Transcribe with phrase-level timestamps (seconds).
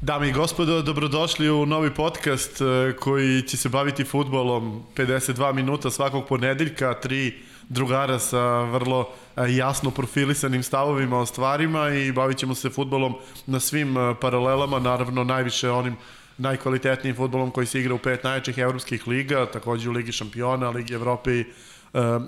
[0.00, 5.90] Dame i gospodo, dobrodošli u novi podcast e, koji će se baviti futbolom 52 minuta
[5.90, 7.34] svakog ponedeljka, tri
[7.68, 13.14] drugara sa vrlo e, jasno profilisanim stavovima o stvarima i bavit ćemo se futbolom
[13.46, 15.96] na svim e, paralelama, naravno najviše onim
[16.38, 20.94] najkvalitetnijim futbolom koji se igra u pet najjačih evropskih liga, takođe u Ligi šampiona, Ligi
[20.94, 21.44] Evrope i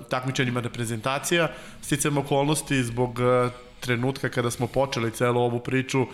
[0.09, 1.47] takmičenjima reprezentacija.
[1.81, 3.19] Sticam okolnosti zbog
[3.79, 6.07] trenutka kada smo počeli celu ovu priču, uh,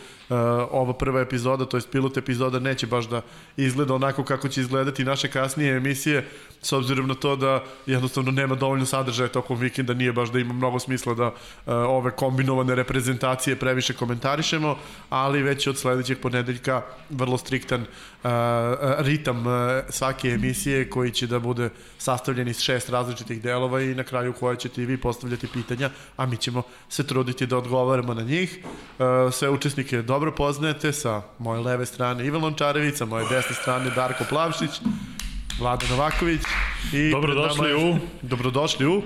[0.72, 3.22] ova prva epizoda, to je pilot epizoda, neće baš da
[3.58, 6.28] izgleda onako kako će izgledati naše kasnije emisije,
[6.62, 10.54] s obzirom na to da jednostavno nema dovoljno sadržaja tokom vikenda, nije baš da ima
[10.54, 11.34] mnogo smisla da uh,
[11.66, 14.78] ove kombinovane reprezentacije previše komentarišemo,
[15.10, 17.88] ali već od sledećeg ponedeljka vrlo striktan uh,
[18.98, 19.46] ritam
[19.90, 24.58] svake emisije koji će da bude sastavljen iz šest različitih delova i na kraju koje
[24.58, 28.60] ćete i vi postavljati pitanja, a mi ćemo se truditi da odgovaramo na njih.
[29.32, 34.24] Sve učesnike dobro poznajete sa moje leve strane Ivan Lončarević, sa moje desne strane Darko
[34.30, 34.82] Plavšić,
[35.60, 36.42] Vlada Novaković
[36.94, 39.02] i dobrodošli u dobrodošli u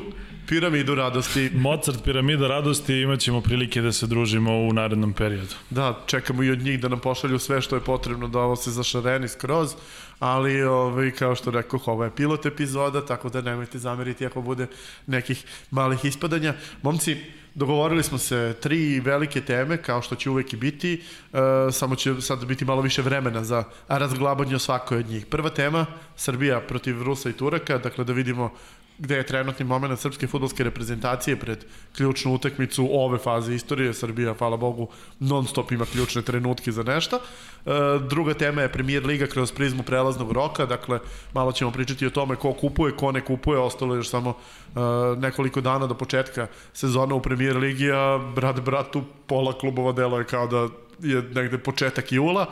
[0.49, 1.49] Piramidu radosti.
[1.53, 5.55] Mozart Piramida radosti imat ćemo prilike da se družimo u narednom periodu.
[5.69, 8.71] Da, čekamo i od njih da nam pošalju sve što je potrebno da ovo se
[8.71, 9.75] zašareni skroz,
[10.19, 14.67] ali ovaj, kao što rekao, ovo je pilot epizoda, tako da nemojte zameriti ako bude
[15.07, 16.53] nekih malih ispadanja.
[16.81, 17.17] Momci,
[17.55, 21.01] Dogovorili smo se tri velike teme, kao što će uvek i biti,
[21.33, 21.37] e,
[21.71, 25.25] samo će sad biti malo više vremena za razglabanje o svakoj od njih.
[25.25, 28.53] Prva tema, Srbija protiv Rusa i Turaka, dakle da vidimo
[28.99, 33.93] gde je trenutni moment srpske futbolske reprezentacije pred ključnu utakmicu ove faze istorije.
[33.93, 34.87] Srbija, hvala Bogu,
[35.19, 37.15] non stop ima ključne trenutke za nešto.
[37.15, 37.71] E,
[38.09, 40.99] druga tema je Premier Liga kroz prizmu prelaznog roka, dakle
[41.33, 44.79] malo ćemo pričati o tome ko kupuje, ko ne kupuje, ostalo je još samo e,
[45.17, 50.25] nekoliko dana do početka sezona u Premier Ligi, a brat bratu pola klubova delo je
[50.25, 50.67] kao da
[51.01, 52.45] je negde početak jula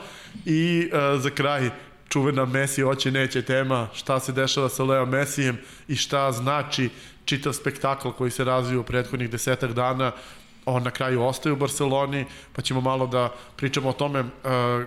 [0.45, 1.69] i e, za kraj
[2.09, 6.89] čuvena Messi oće neće tema, šta se dešava sa Leo Messijem i šta znači
[7.25, 10.11] čitav spektakl koji se razvio u prethodnih desetak dana,
[10.65, 14.27] on na kraju ostaje u Barceloni, pa ćemo malo da pričamo o tome uh,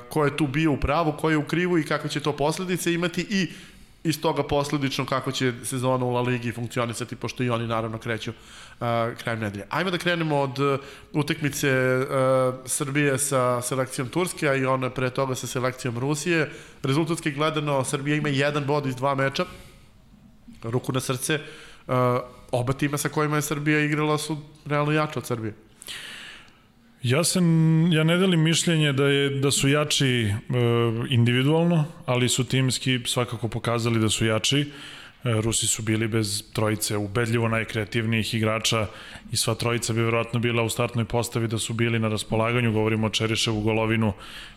[0.09, 2.95] ko je tu bio u pravu, ko je u krivu i kakve će to posledice
[2.95, 3.49] imati i
[4.05, 8.31] iz toga posledično kako će sezona u La Ligi funkcionisati, pošto i oni naravno kreću
[8.31, 8.87] uh,
[9.22, 9.66] krajem nedelje.
[9.71, 10.78] Ajmo da krenemo od uh,
[11.12, 16.50] utekmice uh, Srbije sa selekcijom Turske, a i ona pre toga sa selekcijom Rusije.
[16.83, 19.44] Rezultatski gledano, Srbija ima jedan bod iz dva meča,
[20.62, 21.41] ruku na srce.
[21.87, 21.94] Uh,
[22.53, 25.70] oba tima sa kojima je Srbija igrala su realno jače od Srbije.
[27.03, 27.44] Ja sam,
[27.93, 30.33] ja ne delim mišljenje da, je, da su jači e,
[31.09, 34.61] individualno, ali su timski svakako pokazali da su jači.
[34.61, 34.66] E,
[35.41, 38.87] Rusi su bili bez trojice ubedljivo najkreativnijih igrača
[39.33, 43.06] i sva trojica bi verovatno bila u startnoj postavi da su bili na raspolaganju, govorimo
[43.06, 44.12] o Čeriševu golovinu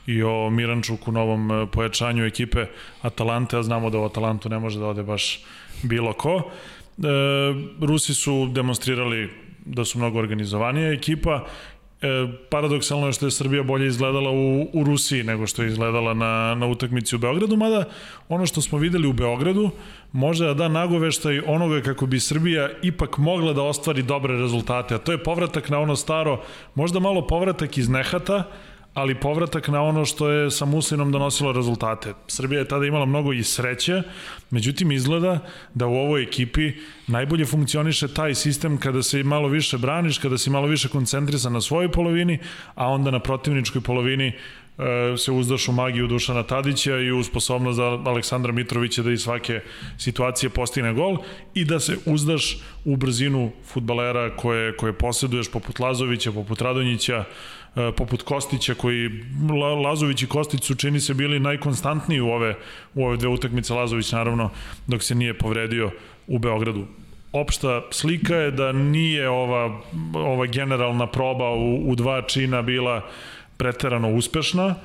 [0.08, 2.66] i o Mirančuku novom e, pojačanju ekipe
[3.02, 5.40] Atalante, a znamo da u Atalantu ne može da ode baš
[5.84, 6.52] bilo ko.
[6.98, 7.08] E,
[7.82, 9.30] Rusi su demonstrirali
[9.66, 11.46] da su mnogo organizovanija ekipa
[12.04, 16.14] E, paradoksalno je što je Srbija bolje izgledala u, u Rusiji nego što je izgledala
[16.14, 17.86] na, na utakmici u Beogradu, mada
[18.30, 19.70] ono što smo videli u Beogradu
[20.12, 24.98] može da da nagoveštaj onoga kako bi Srbija ipak mogla da ostvari dobre rezultate, a
[24.98, 26.42] to je povratak na ono staro,
[26.76, 28.44] možda malo povratak iz nehata,
[28.94, 32.14] ali povratak na ono što je sa Muslinom donosilo rezultate.
[32.28, 34.02] Srbija je tada imala mnogo i sreće,
[34.50, 35.40] međutim izgleda
[35.74, 36.72] da u ovoj ekipi
[37.08, 41.62] najbolje funkcioniše taj sistem kada se malo više braniš, kada si malo više koncentrisan na
[41.62, 42.40] svojoj polovini,
[42.76, 47.76] a onda na protivničkoj polovini e, se uzdaš u magiju Dušana Tadića i u sposobnost
[47.76, 49.62] za Aleksandra Mitrovića da iz svake
[49.98, 51.18] situacije postigne gol
[51.54, 57.26] i da se uzdaš u brzinu futbalera koje, koje posjeduješ poput Lazovića, poput Radonjića,
[57.98, 59.10] poput Kostića koji
[59.84, 62.56] Lazović i Kostić su čini se bili najkonstantniji u ove
[62.94, 63.74] u ove dve utakmice.
[63.74, 64.50] Lazović naravno
[64.88, 65.92] dok se nije povredio
[66.28, 66.86] u Beogradu.
[67.32, 69.82] Opšta slika je da nije ova,
[70.14, 73.02] ova generalna proba u, u dva čina bila
[73.58, 74.76] preterano uspešna,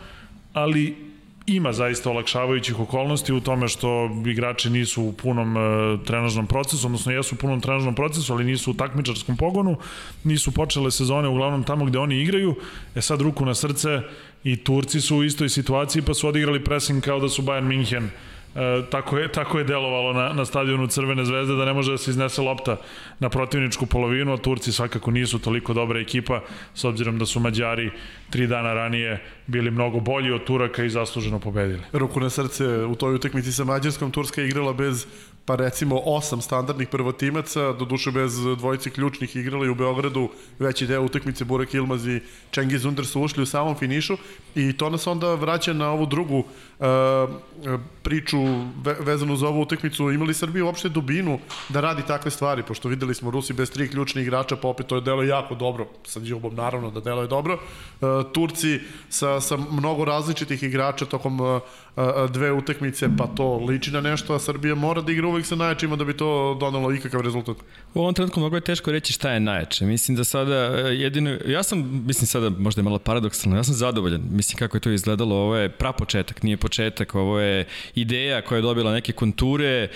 [0.53, 1.08] ali
[1.48, 5.60] ima zaista olakšavajućih okolnosti u tome što igrači nisu u punom e,
[6.04, 9.77] trenažnom procesu, odnosno jesu u punom trenažnom procesu, ali nisu u takmičarskom pogonu,
[10.24, 12.54] nisu počele sezone uglavnom tamo gde oni igraju,
[12.95, 14.00] e sad ruku na srce
[14.45, 18.10] i Turci su u istoj situaciji pa su odigrali pressing kao da su Bayern Minhen
[18.59, 21.99] E, tako, je, tako je delovalo na, na stadionu Crvene zvezde da ne može da
[21.99, 22.77] se iznese lopta
[23.19, 26.41] na protivničku polovinu, a Turci svakako nisu toliko dobra ekipa
[26.75, 27.91] s obzirom da su Mađari
[28.31, 31.83] tri dana ranije bili mnogo bolji od Turaka i zasluženo pobedili.
[31.93, 35.07] Ruku na srce, u toj utakmici sa Mađarskom Turska je igrala bez
[35.49, 40.28] pa recimo osam standardnih prvotimaca, do duše bez dvojice ključnih igrali u Beogradu,
[40.59, 42.21] veći deo utakmice Burek Ilmaz i
[42.51, 44.16] Čengiz Under su ušli u samom finišu
[44.55, 46.87] i to nas onda vraća na ovu drugu uh,
[48.09, 48.39] priču
[48.84, 50.10] ve, vezanu za ovu utakmicu.
[50.10, 51.39] Imali Srbije uopšte dubinu
[51.69, 54.97] da radi takve stvari, pošto videli smo Rusi bez tri ključnih igrača, pa opet to
[54.97, 57.59] je delo jako dobro, sa Đubom naravno da delo je dobro.
[58.01, 61.60] Uh, Turci sa, sa mnogo različitih igrača tokom uh,
[62.31, 65.97] dve utakmice, pa to liči na nešto, a Srbija mora da igra uvek sa najjačima
[65.97, 67.57] da bi to donalo ikakav rezultat.
[67.95, 69.87] U ovom trenutku mnogo je teško reći šta je najjače.
[69.87, 70.57] Mislim da sada
[70.89, 74.22] jedino, ja sam, mislim sada možda je malo paradoksalno, ja sam zadovoljan.
[74.31, 77.66] Mislim kako je to izgledalo, ovo je prapočetak, nije početak, ovo je
[78.00, 79.89] ideja koja je dobila neke konture,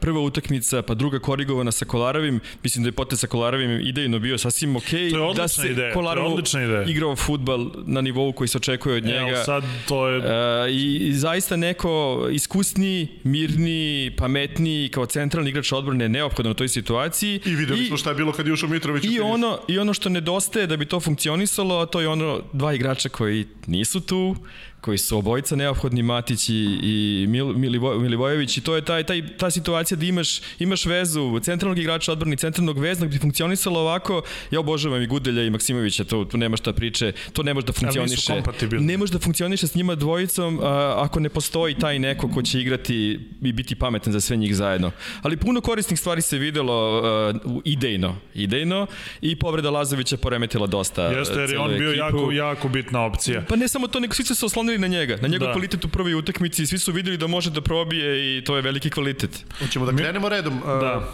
[0.00, 4.38] prva utakmica, pa druga korigovana sa Kolarovim, mislim da je potez sa Kolarovim idejno bio
[4.38, 5.92] sasvim okej, okay, da se ideja.
[5.94, 6.38] Kolarov
[6.86, 9.28] igrao futbal na nivou koji se očekuje od njega.
[9.28, 10.18] Evo sad to je...
[10.18, 10.24] Uh,
[10.70, 16.68] i, I zaista neko iskusni, mirni, pametni kao centralni igrač odbrane je neophodan u toj
[16.68, 17.40] situaciji.
[17.44, 19.04] I videli smo šta je bilo kad je ušao Mitrović.
[19.04, 23.08] I ono, I ono što nedostaje da bi to funkcionisalo, to je ono dva igrača
[23.08, 24.36] koji nisu tu,
[24.80, 29.36] koji su obojica neophodni Matić i, i Mil, Milivo, Milivojević i to je taj, taj,
[29.36, 34.60] ta situacija da imaš, imaš vezu centralnog igrača odbrani, centralnog veznog bi funkcionisalo ovako, ja
[34.60, 38.42] obožavam i Gudelja i Maksimovića, to, tu nema šta priče, to ne može da funkcioniše.
[38.70, 42.60] Ne može da funkcioniše s njima dvojicom a, ako ne postoji taj neko ko će
[42.60, 44.90] igrati i biti pametan za sve njih zajedno.
[45.22, 47.32] Ali puno korisnih stvari se videlo a,
[47.64, 48.86] idejno, idejno
[49.20, 53.44] i povreda Lazovića poremetila dosta Jeste, jer je on bio jako, jako bitna opcija.
[53.48, 55.52] Pa ne samo to, nego svi su se oslonili na njega, na njegov da.
[55.52, 58.90] kvalitet u prvoj utakmici, svi su videli da može da probije i to je veliki
[58.90, 59.44] kvalitet.
[59.58, 60.60] Hoćemo da krenemo redom.
[60.64, 61.08] Da.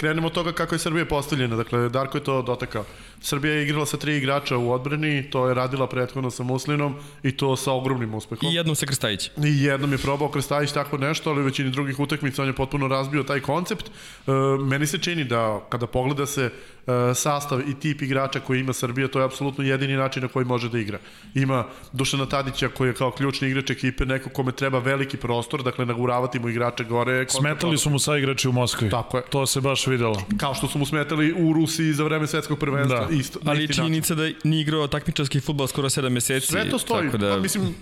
[0.00, 1.56] Krenemo od toga kako je Srbija postavljena.
[1.56, 2.84] Dakle, Darko je to dotakao.
[3.20, 7.36] Srbija je igrala sa tri igrača u odbrani, to je radila prethodno sa Muslinom i
[7.36, 8.50] to sa ogromnim uspehom.
[8.50, 9.26] I jednom sa Krstajić.
[9.26, 12.88] I jednom je probao Krstajić tako nešto, ali u većini drugih utakmica on je potpuno
[12.88, 13.86] razbio taj koncept.
[13.86, 14.30] E,
[14.60, 19.08] meni se čini da kada pogleda se e, sastav i tip igrača koji ima Srbija,
[19.08, 20.98] to je apsolutno jedini način na koji može da igra.
[21.34, 25.86] Ima Dušana Tadića koji je kao ključni igrač ekipe, neko kome treba veliki prostor, dakle
[25.86, 27.26] naguravati mu igrače gore.
[27.28, 28.90] Smetali su mu sa igrači u Moskvi.
[28.90, 29.22] Tako je.
[29.30, 30.22] To se baš videlo.
[30.36, 33.06] Kao što su mu smetali u Rusiji za vreme svetskog prvenstva.
[33.06, 33.38] Da isto.
[33.44, 36.46] Ali činjenica da nije igrao takmičarski futbol skoro 7 meseci.
[36.46, 37.06] Sve to stoji.
[37.06, 37.30] Tako da...
[37.30, 37.74] Pa, mislim,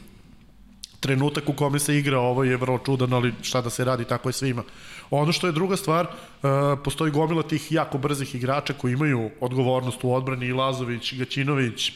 [1.00, 4.28] trenutak u kome se igra ovo je vrlo čudan, ali šta da se radi, tako
[4.28, 4.62] je svima.
[5.10, 6.50] Ono što je druga stvar, uh,
[6.84, 11.92] postoji gomila tih jako brzih igrača koji imaju odgovornost u odbrani, i Lazović, Gaćinović,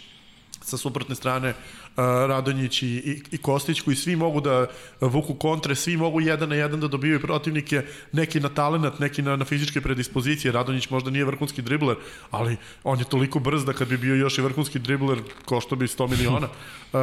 [0.61, 1.55] sa suprotne strane
[1.97, 4.67] Radonjić i, i, i Kostić koji svi mogu da
[5.01, 9.37] vuku kontre, svi mogu jedan na jedan da dobijaju protivnike, neki na talenat, neki na,
[9.37, 10.53] na fizičke predispozicije.
[10.53, 11.97] Radonjić možda nije vrhunski dribler,
[12.31, 15.87] ali on je toliko brz da kad bi bio još i vrhunski dribler, košto bi
[15.87, 16.49] 100 miliona.
[16.93, 16.99] Uh,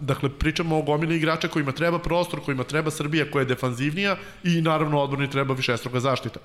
[0.00, 4.60] dakle, pričamo o gomili igrača kojima treba prostor, kojima treba Srbija koja je defanzivnija i
[4.60, 6.40] naravno odbrani treba višestruka zaštita.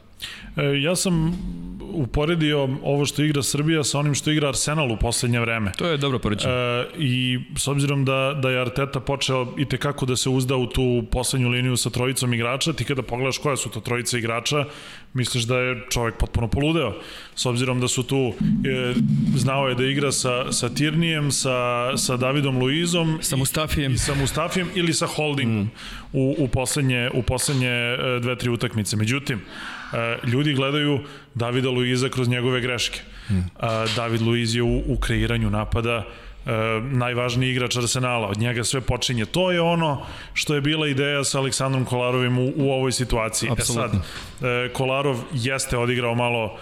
[0.58, 1.38] E, ja sam
[1.94, 5.72] uporedio ovo što igra Srbija sa onim što igra Arsenal u poslednje vreme.
[5.78, 6.54] To je dobro poređenje.
[6.54, 10.68] E, I s obzirom da, da je Arteta počeo i tekako da se uzda u
[10.68, 14.66] tu poslednju liniju sa trojicom igrača, ti kada pogledaš koja su to trojica igrača,
[15.14, 16.94] misliš da je čovek potpuno poludeo.
[17.36, 18.34] S obzirom da su tu,
[18.66, 18.94] e,
[19.36, 21.58] znao je da igra sa, sa Tirnijem, sa,
[21.98, 23.18] sa Davidom Luizom.
[23.22, 23.94] Sa Mustafijem.
[23.94, 25.72] I, sa Mustafijem ili sa Holdingom mm.
[26.14, 28.96] u, u poslednje, u poslednje e, dve, tri utakmice.
[28.96, 29.40] Međutim,
[29.94, 31.00] e, ljudi gledaju
[31.36, 33.00] Davida Luiza kroz njegove greške.
[33.30, 33.34] Mm.
[33.96, 36.06] David Luiz je u, u kreiranju napada
[36.46, 36.52] e,
[36.82, 39.26] najvažniji igrač Arsenala, od njega sve počinje.
[39.26, 40.02] To je ono
[40.34, 43.50] što je bila ideja sa Aleksandrom Kolarovim u, u ovoj situaciji.
[43.52, 44.00] Absolutno.
[44.00, 44.02] E
[44.40, 46.58] sad, e, Kolarov jeste odigrao malo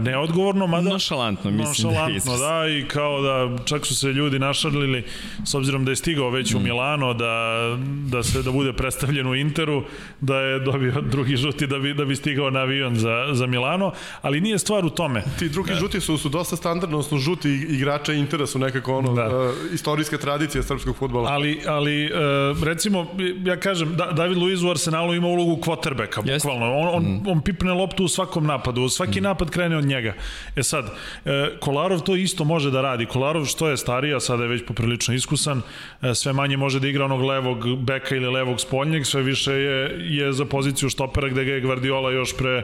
[0.00, 0.90] neodgovorno, mada...
[0.90, 5.04] Nošalantno, mislim nošalantno, da, da, i kao da čak su se ljudi našalili,
[5.44, 6.56] s obzirom da je stigao već mm.
[6.56, 7.62] u Milano, da,
[8.06, 9.84] da se da bude predstavljen u Interu,
[10.20, 13.92] da je dobio drugi žuti da bi, da bi stigao na avion za, za Milano,
[14.22, 15.22] ali nije stvar u tome.
[15.38, 15.76] Ti drugi da.
[15.76, 19.26] žuti su, su dosta standardno, odnosno žuti igrača Intera su nekako ono, da.
[19.26, 21.30] uh, istorijska tradicija srpskog futbola.
[21.30, 23.06] Ali, ali uh, recimo,
[23.44, 26.74] ja kažem, da, David Luiz u Arsenalu ima ulogu kvotrbeka, bukvalno.
[26.76, 27.22] On, on, mm.
[27.26, 29.24] on pipne loptu u svakom napadu, svaki mm.
[29.24, 30.14] napad krene krene od njega.
[30.56, 30.84] E sad,
[31.24, 33.06] e, Kolarov to isto može da radi.
[33.06, 35.62] Kolarov što je stariji, sada je već poprilično iskusan,
[36.02, 39.76] e, sve manje može da igra onog levog beka ili levog spoljnjeg, sve više je,
[40.16, 42.62] je za poziciju štopera gde ga je Guardiola još pre e,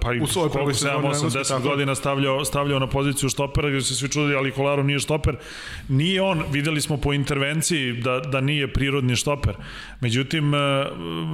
[0.00, 4.08] pa i koliko 7, 8, 10 godina stavljao, stavljao na poziciju štopera gde se svi
[4.08, 5.36] čudi, ali Kolarov nije štoper.
[5.88, 9.54] Nije on, videli smo po intervenciji da, da nije prirodni štoper.
[10.00, 10.52] Međutim,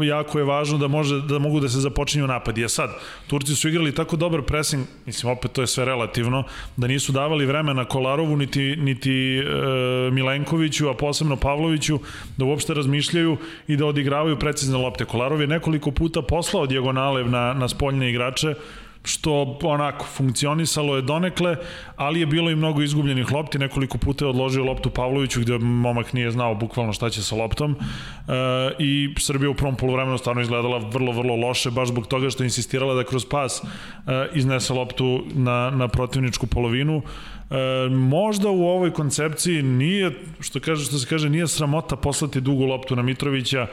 [0.03, 2.59] jako je važno da, može, da mogu da se započinju napad.
[2.59, 2.91] Je sad,
[3.27, 6.45] Turci su igrali tako dobar pressing presing, mislim, opet to je sve relativno,
[6.77, 11.99] da nisu davali vremena Kolarovu niti, niti e, Milenkoviću, a posebno Pavloviću,
[12.37, 13.37] da uopšte razmišljaju
[13.69, 15.05] i da odigravaju precizne lopte.
[15.05, 18.55] Kolarov je nekoliko puta poslao dijagonale na, na spoljne igrače,
[19.05, 21.57] što onako funkcionisalo je donekle,
[21.97, 26.13] ali je bilo i mnogo izgubljenih lopti, nekoliko puta je odložio loptu Pavloviću gde momak
[26.13, 28.33] nije znao bukvalno šta će sa loptom e,
[28.79, 32.47] i Srbija u prvom polovremenu stvarno izgledala vrlo, vrlo loše, baš zbog toga što je
[32.47, 33.67] insistirala da kroz pas e,
[34.35, 37.03] iznese loptu na, na protivničku polovinu.
[37.05, 37.38] E,
[37.91, 42.97] možda u ovoj koncepciji nije, što, kaže, što se kaže, nije sramota poslati dugu loptu
[42.97, 43.67] na Mitrovića,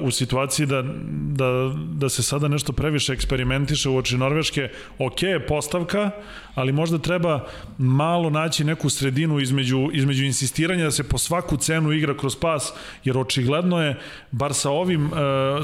[0.00, 5.46] u situaciji da, da, da se sada nešto previše eksperimentiše u oči Norveške, ok je
[5.46, 6.10] postavka,
[6.54, 7.46] ali možda treba
[7.78, 12.72] malo naći neku sredinu između, između insistiranja da se po svaku cenu igra kroz pas,
[13.04, 13.98] jer očigledno je,
[14.30, 15.10] bar sa, ovim,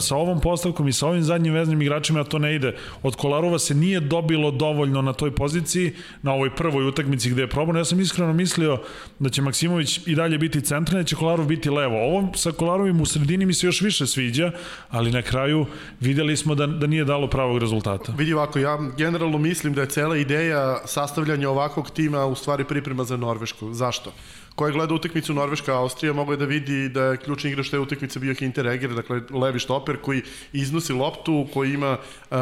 [0.00, 2.76] sa ovom postavkom i sa ovim zadnjim veznim igračima, to ne ide.
[3.02, 7.48] Od Kolarova se nije dobilo dovoljno na toj poziciji, na ovoj prvoj utakmici gde je
[7.48, 7.78] probano.
[7.78, 8.78] Ja sam iskreno mislio
[9.18, 11.96] da će Maksimović i dalje biti centran, da će Kolarov biti levo.
[12.04, 14.52] Ovo sa Kolarovim u sredini mi se još više sviđa,
[14.90, 15.66] ali na kraju
[16.00, 18.14] videli smo da, da nije dalo pravog rezultata.
[18.18, 23.04] Vidi ovako, ja generalno mislim da je cela ideja sastavljanja ovakvog tima u stvari priprema
[23.04, 23.72] za Norvešku.
[23.72, 24.12] Zašto?
[24.54, 28.18] Ko je gleda utakmicu Norveška-Austrija mogao je da vidi da je ključni igrač te utakmice
[28.18, 32.36] bio Hinter Eger, dakle levi štoper koji iznosi loptu, koji ima uh,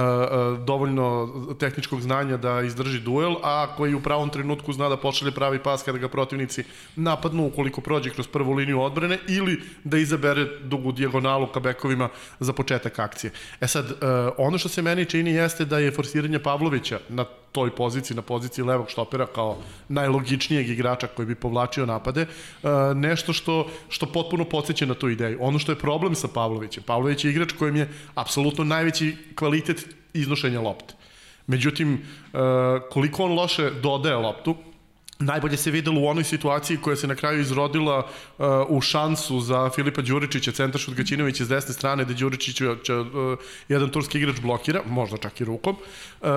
[0.67, 5.59] dovoljno tehničkog znanja da izdrži duel, a koji u pravom trenutku zna da pošalje pravi
[5.59, 6.65] pas kada ga protivnici
[6.97, 12.09] napadnu ukoliko prođe kroz prvu liniju odbrane ili da izabere dugu dijagonalu ka bekovima
[12.41, 13.31] za početak akcije.
[13.61, 13.99] E sad, uh,
[14.39, 18.65] ono što se meni čini jeste da je forsiranje Pavlovića na toj poziciji, na poziciji
[18.65, 19.57] levog štopera kao
[19.89, 25.39] najlogičnijeg igrača koji bi povlačio napade, e, nešto što, što potpuno podsjeća na tu ideju.
[25.41, 30.61] Ono što je problem sa Pavlovićem, Pavlović je igrač kojem je apsolutno najveći kvalitet iznošenja
[30.61, 30.95] lopte.
[31.47, 32.39] Međutim, e,
[32.91, 34.57] koliko on loše dodaje loptu,
[35.21, 39.71] najbolje se videlo u onoj situaciji koja se na kraju izrodila uh, u šansu za
[39.71, 42.69] Filipa Đuričića, centar šut Gaćinovića s desne strane, gde Đuričić uh,
[43.69, 45.77] jedan turski igrač blokira, možda čak i rukom.
[46.21, 46.29] Uh,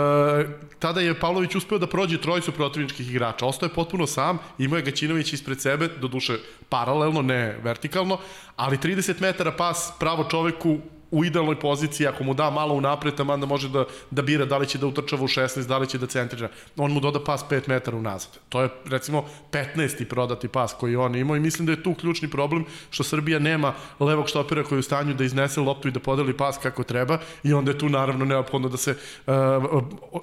[0.80, 3.46] tada je Pavlović uspeo da prođe trojicu protivničkih igrača.
[3.46, 6.38] Ostao je potpuno sam, imao je Gaćinović ispred sebe, do duše
[6.70, 8.18] paralelno, ne vertikalno,
[8.56, 10.80] ali 30 metara pas pravo čoveku
[11.14, 14.58] u idealnoj poziciji, ako mu da malo unapred, tamo da može da, da bira da
[14.58, 16.50] li će da utrčava u 16, da li će da centrira.
[16.78, 18.40] On mu doda pas 5 metara unazad.
[18.50, 20.06] To je, recimo, 15.
[20.06, 23.74] prodati pas koji on imao i mislim da je tu ključni problem što Srbija nema
[24.00, 27.20] levog štopera koji je u stanju da iznese loptu i da podeli pas kako treba
[27.44, 28.96] i onda je tu naravno neophodno da se
[29.28, 29.34] uh,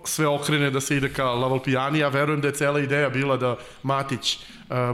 [0.04, 1.98] sve okrene, da se ide ka Lavalpijani.
[1.98, 4.38] Ja verujem da je cela ideja bila da Matić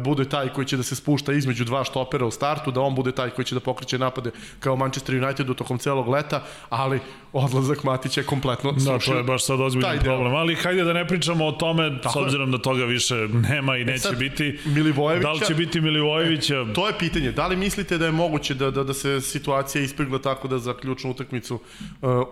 [0.01, 3.13] bude taj koji će da se spušta između dva štopera u startu, da on bude
[3.13, 4.31] taj koji će da pokreće napade
[4.61, 7.01] kao Manchester United u tokom celog leta, ali
[7.33, 10.35] odlazak Matića je kompletno Da, to je baš sad ozbiljan problem.
[10.35, 13.15] Ali hajde da ne pričamo o tome, Tako s obzirom da toga više
[13.49, 14.59] nema i e neće sad, biti.
[14.65, 16.55] Milivojevića, da li će biti Milivojevića?
[16.71, 17.33] E, to je pitanje.
[17.33, 20.75] Da li mislite da je moguće da, da, da se situacija ispegla tako da za
[20.75, 21.61] ključnu utakmicu uh,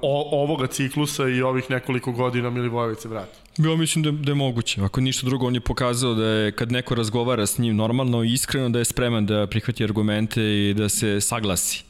[0.02, 3.38] o, ovoga ciklusa i ovih nekoliko godina Milivojević se vrati?
[3.58, 4.82] Ja mislim da, da je moguće.
[4.82, 8.32] Ako ništa drugo, on je pokazao da je kad neko razgovara s njim normalno i
[8.32, 11.84] iskreno da je spreman da prihvati argumente i da se saglasi.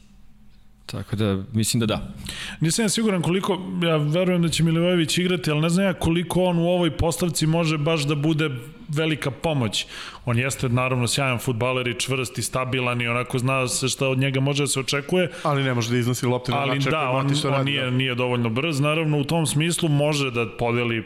[0.85, 2.13] Tako da, mislim da da.
[2.59, 6.43] Nisam ja siguran koliko, ja verujem da će Milivojević igrati, ali ne znam ja koliko
[6.43, 8.49] on u ovoj postavci može baš da bude
[8.87, 9.85] velika pomoć.
[10.25, 14.17] On jeste naravno sjajan futbaler i čvrst i stabilan i onako zna se šta od
[14.17, 15.31] njega može da se očekuje.
[15.43, 17.91] Ali ne može da iznosi lopte na način da, on, on radi, nije, da.
[17.91, 18.79] nije dovoljno brz.
[18.79, 21.03] Naravno u tom smislu može da podeli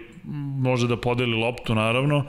[0.60, 2.25] može da podeli loptu naravno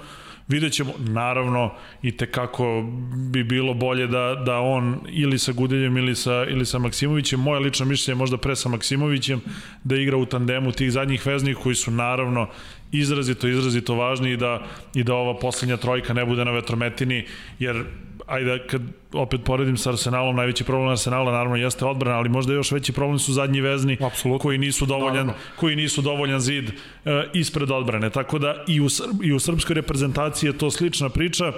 [0.51, 2.85] Vidjet ćemo, naravno, i te kako
[3.33, 7.61] bi bilo bolje da, da on ili sa Gudeljem ili sa, ili sa Maksimovićem, moje
[7.61, 9.41] lično mišljenje možda pre sa Maksimovićem,
[9.85, 12.49] da igra u tandemu tih zadnjih veznih koji su naravno
[12.93, 14.63] izrazito, izrazito važni i da,
[14.95, 17.25] i da ova poslednja trojka ne bude na vetrometini,
[17.59, 17.85] jer
[18.31, 18.83] ajde, kad
[19.13, 23.19] opet poredim sa Arsenalom, najveći problem Arsenala naravno jeste odbrana, ali možda još veći problem
[23.19, 24.39] su zadnji vezni Absolutno.
[24.39, 25.35] koji nisu dovoljan, naravno.
[25.57, 26.73] koji nisu dovoljan zid uh,
[27.35, 28.11] ispred odbrane.
[28.11, 28.87] Tako da i u,
[29.23, 31.53] i u srpskoj reprezentaciji je to slična priča.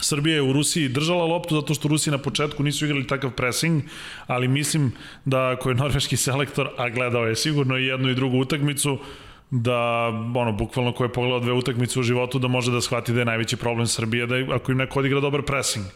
[0.00, 3.82] Srbija je u Rusiji držala loptu zato što Rusi na početku nisu igrali takav pressing,
[4.26, 4.92] ali mislim
[5.24, 8.98] da ako je norveški selektor, a gledao je sigurno i jednu i drugu utakmicu,
[9.50, 13.20] da, ono, bukvalno ko je pogledao dve utakmice u životu, da može da shvati da
[13.20, 15.86] je najveći problem Srbije, da ako im neko odigra dobar pressing.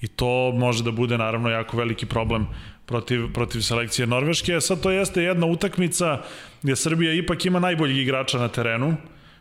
[0.00, 2.46] I to može da bude, naravno, jako veliki problem
[2.86, 4.60] protiv, protiv selekcije Norveške.
[4.60, 6.22] Sad to jeste jedna utakmica
[6.62, 8.96] gde Srbija ipak ima najboljeg igrača na terenu,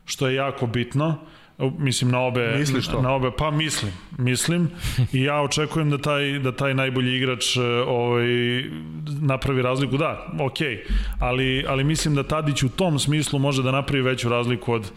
[0.06, 1.18] što je jako bitno.
[1.78, 3.02] Mislim na obe Misliš to?
[3.02, 4.70] na obe pa mislim mislim
[5.14, 8.26] i ja očekujem da taj da taj najbolji igrač e, ovaj
[9.22, 10.92] napravi razliku da okej okay.
[11.20, 14.92] ali ali mislim da Tadić u tom smislu može da napravi veću razliku od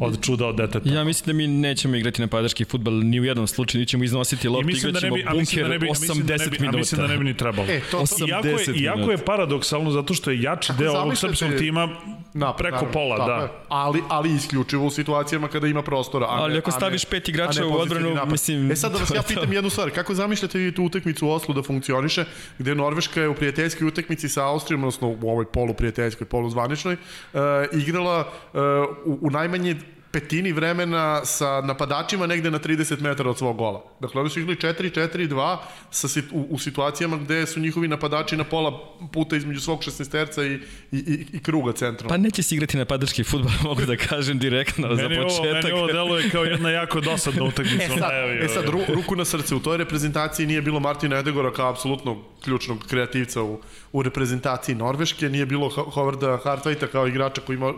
[0.00, 3.46] od čuda od deteta Ja mislim da mi nećemo igrati napadački futbal ni u jednom
[3.46, 6.36] slučaju, nićemo iznositi loptu, igraćemo a mislim bunker da ne bi, a 80 mislim da
[6.36, 6.76] ne bi, minuta.
[6.76, 7.68] A mislim da ne bi ni trebalo.
[7.68, 11.16] E, to- to- iako, je, 80 iako je paradoksalno zato što je jači deo ovog
[11.16, 11.88] srpskog tima
[12.34, 13.34] Na, preko naravno, pola, da.
[13.34, 13.48] je.
[13.68, 16.26] Ali, ali isključivo u situacijama kada ima prostora.
[16.26, 18.32] A Ali ne, ako a ne- staviš pet igrača u odbranu, napad.
[18.32, 19.90] mislim, E sad da vas ja pitam jednu stvar.
[19.90, 22.24] Kako zamišljate vi tu utakmicu u Oslu da funkcioniše,
[22.58, 26.94] gde Norveška je u prijateljskoj utakmici sa Austrijom, odnosno u ovoj polu prijateljskoj, polu zvaničnoj,
[26.94, 27.40] uh,
[27.72, 28.60] igrala uh,
[29.04, 29.76] u, u najmanje
[30.10, 33.84] petini vremena sa napadačima negde na 30 metara od svog gola.
[34.00, 35.56] Dakle, oni su igrali 4-4-2
[35.90, 40.54] sa, u, u situacijama gde su njihovi napadači na pola puta između svog 16-terca i,
[40.92, 42.08] i, i, i kruga centralno.
[42.08, 45.64] Pa neće se igrati napadački futbol, mogu da kažem direktno za Meni ovo, početak.
[45.64, 47.84] meni ovo deluje kao jedna jako dosadna utakmica.
[47.84, 48.10] E sad,
[48.42, 52.16] e sad ru, ruku na srce, u toj reprezentaciji nije bilo Martina Edegora kao apsolutno
[52.44, 53.60] ključnog kreativca u,
[53.92, 57.74] u reprezentaciji Norveške, nije bilo Ho- Hovarda Hartveita kao igrača koji, mo,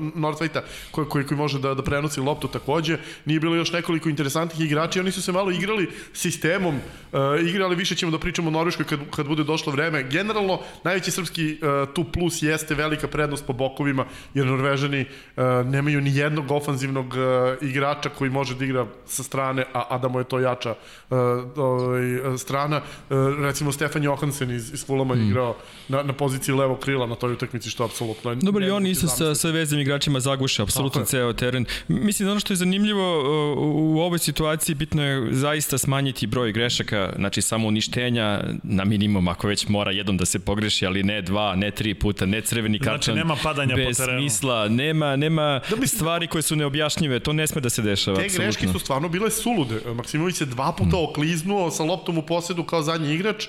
[0.91, 5.01] koji, koji, koji može da, da prenosi loptu takođe, nije bilo još nekoliko interesantnih igrača,
[5.01, 8.99] oni su se malo igrali sistemom, uh, igrali više ćemo da pričamo o Norveškoj kad,
[9.17, 10.03] kad bude došlo vreme.
[10.03, 16.01] Generalno, najveći srpski uh, tu plus jeste velika prednost po bokovima, jer Norvežani uh, nemaju
[16.01, 20.19] ni jednog ofanzivnog uh, igrača koji može da igra sa strane, a, a da mu
[20.19, 21.19] je to jača uh,
[21.57, 22.77] ovaj, strana.
[23.11, 25.29] Uh, recimo Stefan Johansen iz, iz Fulama mm.
[25.29, 25.57] igrao
[25.89, 29.17] na, na poziciji levog krila na toj utakmici, što apsolutno Dobro, i oni isto sa,
[29.17, 29.41] zamisliti.
[29.41, 31.65] sa vezim igračima zaguše apsolutno ceo teren.
[31.89, 33.59] Mislim da ono što je zanimljivo uh,
[33.97, 39.49] u, ovoj situaciji bitno je zaista smanjiti broj grešaka, znači samo uništenja na minimum ako
[39.49, 42.91] već mora jednom da se pogreši, ali ne dva, ne tri puta, ne crveni Znači,
[42.91, 43.15] karton.
[43.15, 44.21] nema padanja po bez terenu.
[44.21, 48.17] smisla, nema, nema Da bi- stvari koje su neobjašnjive, to ne sme da se dešava.
[48.17, 48.73] Te greške apsolutno.
[48.73, 49.81] su stvarno bile sulude.
[49.95, 53.45] Maksimović se dva puta okliznuo sa loptom u posedu kao zadnji igrač.
[53.45, 53.49] E,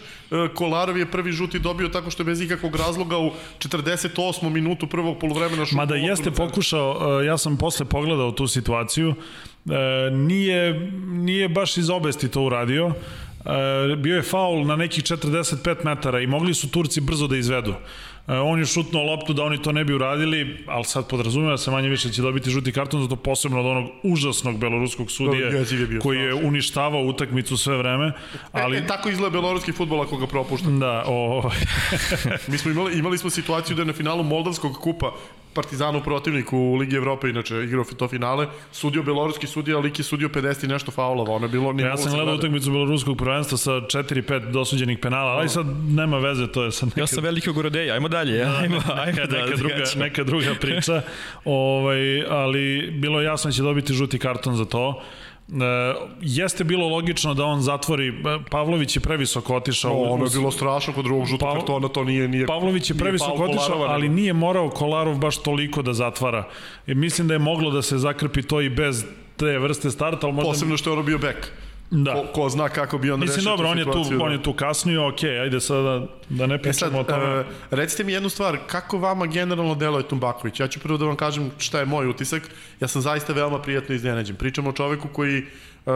[0.91, 4.49] Kolarov je prvi žuti dobio tako što je bez ikakvog razloga u 48.
[4.49, 9.73] minutu prvog polovremena šutnuo Mada jeste pokušao, uh, ja sam posle pogledao tu situaciju, uh,
[10.11, 12.93] nije, nije baš iz obesti to uradio, uh,
[13.97, 17.73] bio je faul na nekih 45 metara i mogli su Turci brzo da izvedu.
[18.31, 21.71] Uh, on je šutnuo loptu da oni to ne bi uradili, ali sad podrazumeva se
[21.71, 26.01] manje više će dobiti žuti karton, zato posebno od onog užasnog beloruskog sudije je bio
[26.01, 28.11] koji je uništavao utakmicu sve vreme,
[28.51, 28.77] Ali...
[28.77, 30.69] E, e, tako izgleda beloruski futbol ako ga propušta.
[30.69, 31.49] da, o,
[32.51, 35.11] Mi smo imali, imali smo situaciju da je na finalu Moldavskog kupa
[35.53, 40.29] Partizanu protivnik u Ligi Evrope, inače igrao to finale, sudio beloruski sudija, lik je sudio
[40.29, 41.73] 50 i nešto faulova, ono je bilo...
[41.79, 42.39] Ja sam gledao gleda.
[42.39, 47.01] utakmicu beloruskog prvenstva sa 4-5 dosuđenih penala, ali sad nema veze, to je sad neka,
[47.01, 51.01] Ja sam velikog Gorodeja, ajmo dalje, ajmo, ajmo neka, da neka, druga, neka druga priča,
[51.45, 55.01] ovaj, ali bilo je jasno da će dobiti žuti karton za to.
[55.51, 58.13] E, jeste bilo logično da on zatvori, e,
[58.49, 59.93] Pavlović je previsoko otišao.
[59.93, 62.27] O, ono je bilo strašno kod drugog žutog Pav- kartona, to nije...
[62.27, 66.47] nije Pavlović je previsoko otišao, Kolarova, ali nije morao Kolarov baš toliko da zatvara.
[66.87, 69.05] I mislim da je moglo da se zakrpi to i bez
[69.37, 70.49] te vrste starta, ali možda...
[70.51, 71.51] Posebno što je ono bio bek.
[71.91, 72.13] Da.
[72.13, 74.23] Ko, ko zna kako bi on Mislim, rešio dobro, tu on je tu, da.
[74.23, 77.39] on je tu kasnio, ok, ajde sada da ne E sad, pričamo o tome.
[77.39, 80.59] uh, recite mi jednu stvar, kako vama generalno deluje Tumbaković?
[80.59, 82.43] Ja ću prvo da vam kažem šta je moj utisak.
[82.79, 84.35] Ja sam zaista veoma prijatno iznenađen.
[84.35, 85.43] Pričamo o čoveku koji
[85.85, 85.93] uh,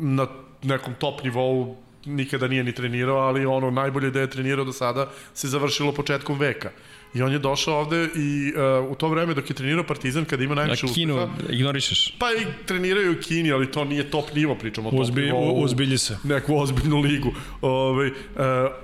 [0.00, 0.26] na
[0.62, 5.08] nekom top nivou nikada nije ni trenirao, ali ono najbolje da je trenirao do sada
[5.34, 6.70] se završilo početkom veka.
[7.14, 10.44] I on je došao ovde i uh, u to vreme dok je trenirao Partizan, kada
[10.44, 12.14] ima Na najviše kinu uspeha, ignorišeš.
[12.18, 15.50] pa i treniraju u Kini, ali to nije top nivo, pričamo o top Uzbi, nivou
[15.50, 16.18] u- uzbilji se.
[16.24, 17.28] neku ozbiljnu ligu.
[17.60, 18.12] Ovaj uh,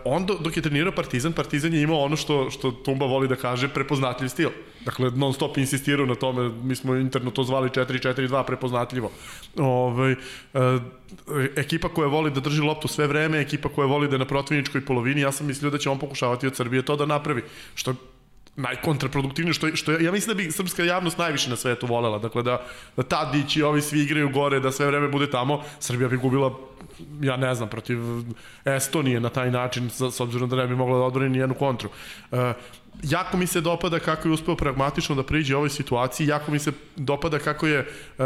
[0.05, 3.37] on do, dok je trenirao Partizan, Partizan je imao ono što što Tumba voli da
[3.37, 4.49] kaže prepoznatljiv stil.
[4.81, 9.11] Dakle non stop insistirao na tome, mi smo interno to zvali 4-4-2 prepoznatljivo.
[9.57, 10.19] Ovaj uh,
[11.57, 14.81] ekipa koja voli da drži loptu sve vreme, ekipa koja voli da je na protivničkoj
[14.81, 17.43] polovini, ja sam mislio da će on pokušavati od Srbije to da napravi.
[17.75, 17.95] Što
[18.57, 22.43] najkontraproduktivnije što što ja, ja mislim da bi srpska javnost najviše na svetu volela dakle
[22.43, 22.67] da
[22.97, 25.63] da Tadić i ovi svi igraju gore da sve vreme bude tamo.
[25.81, 26.53] Srbija bi gubila
[27.21, 27.99] ja ne znam protiv
[28.65, 31.55] Estonije na taj način s, s obzirom da ne bi mogla da odbrani ni jednu
[31.55, 31.91] kontru.
[32.31, 32.39] Uh,
[33.03, 36.73] jako mi se dopada kako je uspeo pragmatično da priđe ovoj situaciji, jako mi se
[36.97, 38.25] dopada kako je uh,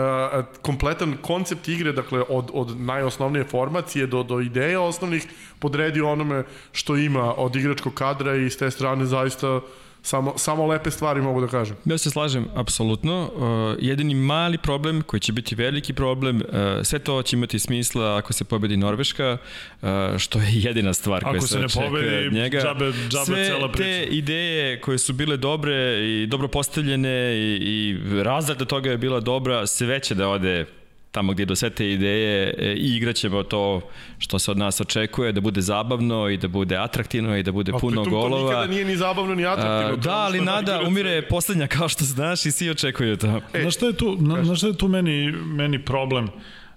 [0.63, 5.27] kompletan koncept igre, dakle od, od najosnovnije formacije do, do ideja osnovnih,
[5.59, 9.61] podredio onome što ima od igračkog kadra i s te strane zaista
[10.03, 11.77] samo, samo lepe stvari mogu da kažem.
[11.85, 13.31] Ja se slažem, apsolutno.
[13.35, 16.43] Uh, jedini mali problem, koji će biti veliki problem, uh,
[16.83, 19.37] sve to će imati smisla ako se pobedi Norveška,
[19.83, 22.59] uh, što je jedina stvar koja Ako se, se ne očekuje pobedi, od njega.
[22.59, 23.83] džabe- džabe sve cela priča.
[23.85, 25.75] te ideje koje su bile dobre
[26.09, 30.67] i dobro postavljene i, i razrada toga je bila dobra, sve će da ode
[31.11, 33.81] tamo gdje do sve te ideje e, i igraćemo to
[34.19, 37.73] što se od nas očekuje, da bude zabavno i da bude atraktivno i da bude
[37.75, 38.43] A puno pritom golova.
[38.43, 39.93] To nikada nije ni zabavno ni atraktivno.
[39.93, 43.41] A, da, ali nada umire poslednja kao što znaš i svi očekuju to.
[43.53, 46.29] E, na šta je tu, na, na šta je tu meni, meni problem?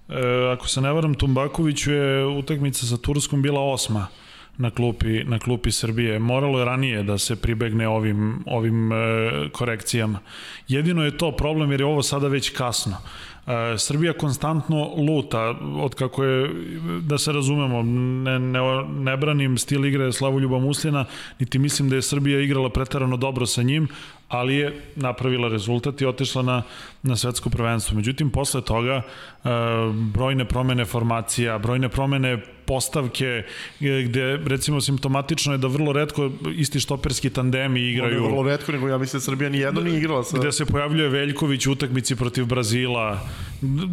[0.08, 0.14] E,
[0.52, 4.06] ako se ne varam, Tumbakoviću je utakmica sa Turskom bila osma
[4.56, 6.18] na klupi, na klupi Srbije.
[6.18, 8.96] Moralo je ranije da se pribegne ovim, ovim e,
[9.52, 10.18] korekcijama.
[10.68, 12.96] Jedino je to problem jer je ovo sada već kasno.
[13.46, 16.50] E, Srbija konstantno luta od kako je,
[17.00, 21.04] da se razumemo, ne, ne, ne branim stil igre Slavoljuba Muslina,
[21.40, 23.88] niti mislim da je Srbija igrala pretarano dobro sa njim,
[24.34, 26.62] ali je napravila rezultat i otišla na,
[27.02, 27.96] na svetsko prvenstvo.
[27.96, 29.48] Međutim, posle toga e,
[29.92, 33.42] brojne promene formacija, brojne promene postavke
[33.80, 38.24] gde recimo simptomatično je da vrlo redko isti štoperski tandemi igraju.
[38.24, 40.38] Vrlo redko, nego ja mislim da Srbija ni jedno nije igrala sa...
[40.38, 43.20] Gde se pojavljuje Veljković u utakmici protiv Brazila,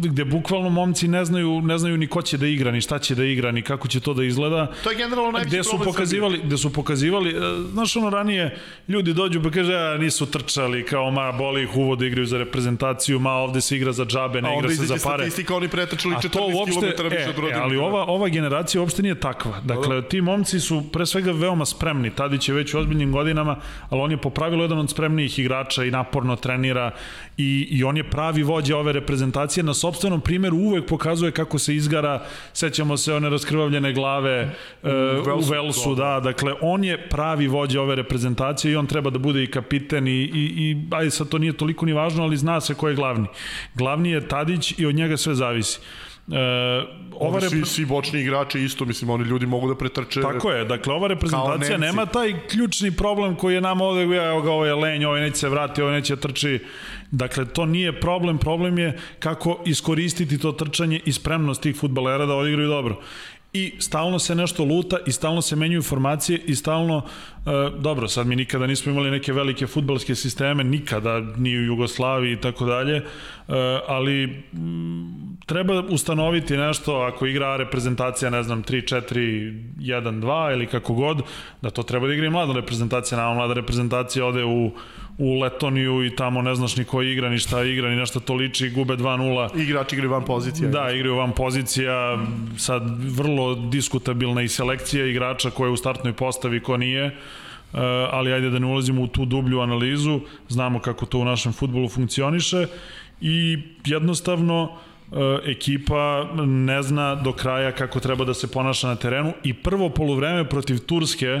[0.02, 3.14] gde bukvalno momci ne znaju, ne znaju ni ko će da igra, ni šta će
[3.14, 4.72] da igra, ni kako će to da izgleda.
[4.84, 6.46] To je generalno najveći gde su pokazivali, Srbije.
[6.46, 7.34] Gde su pokazivali, e,
[7.72, 11.98] znaš ono ranije, ljudi dođu pa kaže, a nisu trčali, kao ma boli ih uvod
[11.98, 15.14] da igraju za reprezentaciju, ma ovde se igra za džabe, ne igra se za pare.
[15.14, 17.58] A statistika, oni pretrčali 14 uopšte, km više od rodina.
[17.58, 19.60] E, ali ova, ova generacija uopšte nije takva.
[19.64, 22.10] Dakle, ti momci su pre svega veoma spremni.
[22.10, 23.56] Tadić je već u ozbiljnim godinama,
[23.90, 26.90] ali on je po pravilu jedan od spremnijih igrača i naporno trenira
[27.36, 29.64] i, i on je pravi vođa ove reprezentacije.
[29.64, 34.50] Na sobstvenom primjeru uvek pokazuje kako se izgara, sećamo se one raskrvavljene glave
[34.82, 36.20] u, uh, Velsu, u Velsu, da.
[36.20, 40.21] Dakle, on je pravi vođa ove reprezentacije i on treba da bude i kapiten i,
[40.22, 43.26] i, i ajde sad to nije toliko ni važno, ali zna se ko je glavni.
[43.74, 45.80] Glavni je Tadić i od njega sve zavisi.
[46.28, 46.38] E,
[47.12, 47.50] ova rep...
[47.50, 50.20] svi, svi bočni igrači isto, mislim, oni ljudi mogu da pretrče.
[50.20, 54.50] Tako je, dakle, ova reprezentacija nema taj ključni problem koji je nam ovde, evo ga,
[54.50, 56.58] ovo je lenj, ovo neće se vrati, ovo neće trči.
[57.10, 62.34] Dakle, to nije problem, problem je kako iskoristiti to trčanje i spremnost tih futbalera da
[62.34, 63.00] odigraju dobro
[63.52, 67.02] i stalno se nešto luta i stalno se menjuju formacije i stalno,
[67.46, 72.32] e, dobro, sad mi nikada nismo imali neke velike futbalske sisteme, nikada, ni u Jugoslaviji
[72.32, 73.02] i tako dalje, e,
[73.88, 79.14] ali m, treba ustanoviti nešto ako igra reprezentacija, ne znam, 3, 4,
[79.78, 81.22] 1, 2 ili kako god,
[81.62, 84.70] da to treba da igra i mlada reprezentacija, nama mlada reprezentacija ode u
[85.18, 88.34] u Letoniju i tamo ne znaš ni ko igra, ni šta igra, ni nešto to
[88.34, 89.62] liči, gube 2-0.
[89.62, 90.68] Igrač igri van pozicija.
[90.68, 92.18] Da, igraju van pozicija,
[92.58, 97.06] sad vrlo diskutabilna i selekcija igrača koja je u startnoj postavi, ko nije.
[97.06, 101.52] Uh, ali ajde da ne ulazimo u tu dublju analizu, znamo kako to u našem
[101.52, 102.66] futbolu funkcioniše
[103.20, 109.32] i jednostavno uh, ekipa ne zna do kraja kako treba da se ponaša na terenu
[109.44, 111.40] i prvo poluvreme protiv Turske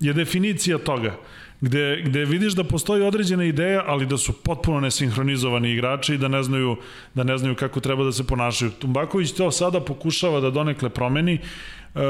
[0.00, 1.14] je definicija toga
[1.60, 6.28] gde, gde vidiš da postoji određena ideja, ali da su potpuno nesinhronizovani igrači i da
[6.28, 6.76] ne znaju,
[7.14, 8.70] da ne znaju kako treba da se ponašaju.
[8.70, 11.38] Tumbaković to sada pokušava da donekle promeni,
[11.94, 12.02] Uh,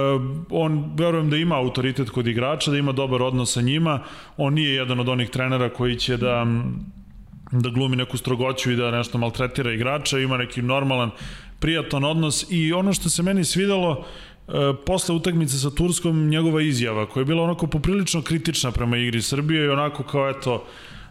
[0.51, 4.01] on verujem da ima autoritet kod igrača, da ima dobar odnos sa njima.
[4.37, 6.47] On nije jedan od onih trenera koji će da
[7.53, 11.11] da glumi neku strogoću i da nešto maltretira igrača, ima neki normalan,
[11.61, 14.28] prijatan odnos i ono što se meni svidalo E,
[14.87, 19.65] posle utakmice sa Turskom njegova izjava koja je bila onako poprilično kritična prema igri Srbije
[19.65, 20.65] i onako kao eto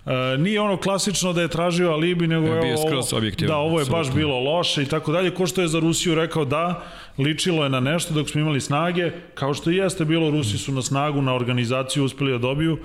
[0.07, 3.11] Uh, nije ono klasično da je tražio alibi, nego je ovo,
[3.47, 6.45] da, ovo je baš bilo loše i tako dalje, ko što je za Rusiju rekao
[6.45, 6.83] da,
[7.17, 10.71] ličilo je na nešto dok smo imali snage, kao što i jeste bilo, Rusi su
[10.71, 12.77] na snagu, na organizaciju uspeli da dobiju,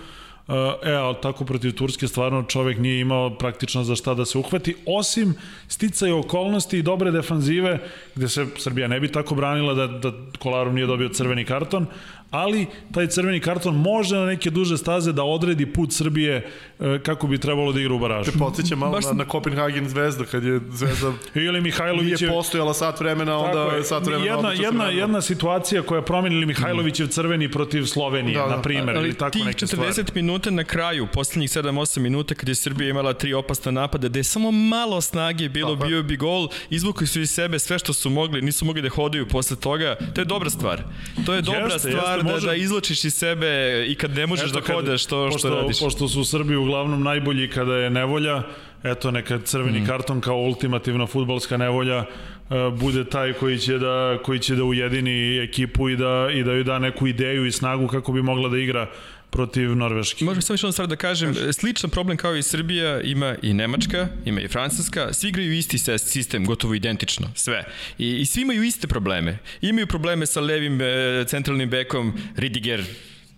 [0.49, 4.77] E, ali tako protiv Turske stvarno čovek nije imao praktično za šta da se uhvati,
[4.87, 5.35] osim
[5.69, 7.79] sticaja okolnosti i dobre defanzive,
[8.15, 11.87] gde se Srbija ne bi tako branila da, da Kolarov nije dobio crveni karton,
[12.33, 17.27] ali taj crveni karton može na neke duže staze da odredi put Srbije e, kako
[17.27, 18.33] bi trebalo da igra u baražu.
[18.33, 19.05] Te podsjeća malo Baš...
[19.05, 21.13] na, na Copenhagen Zvezda, kad je Zvezda
[21.47, 24.31] ili Mihajlović nije postojala sat vremena, onda je sat vremena.
[24.31, 28.57] Jedna, jedna, jedna situacija koja je promenila Mihajlovićev crveni protiv Slovenije, da, da.
[28.57, 29.95] na primjer, ili tako neke stvari.
[29.95, 34.09] Tih 40 minuta na kraju, poslednjih 7-8 minuta, kad je Srbija imala tri opasna napada,
[34.09, 35.87] gde je samo malo snage bilo, Tako.
[35.89, 39.29] bio bi gol, izvukli su iz sebe sve što su mogli, nisu mogli da hodaju
[39.29, 39.97] posle toga.
[40.15, 40.83] To je dobra stvar.
[41.27, 42.47] To je dobra jeste, stvar jeste, da, može...
[42.47, 45.81] da izlačiš iz sebe i kad ne možeš eto, da hodaš to što pošto, radiš.
[45.81, 48.43] Pošto su u Srbiji uglavnom najbolji kada je nevolja,
[48.83, 49.87] eto neka crveni mm.
[49.87, 55.39] karton kao ultimativna futbalska nevolja uh, bude taj koji će da koji će da ujedini
[55.39, 58.59] ekipu i da i da joj da neku ideju i snagu kako bi mogla da
[58.59, 58.91] igra
[59.33, 60.25] protiv Norveške.
[60.25, 64.09] Možemo samo još jednu stvar da kažem, sličan problem kao i Srbija ima i Nemačka,
[64.25, 67.65] ima i Francuska, svi igraju isti sistem, gotovo identično, sve.
[67.99, 69.39] I, i svi imaju iste probleme.
[69.61, 72.85] Imaju probleme sa levim e, centralnim bekom, Ridiger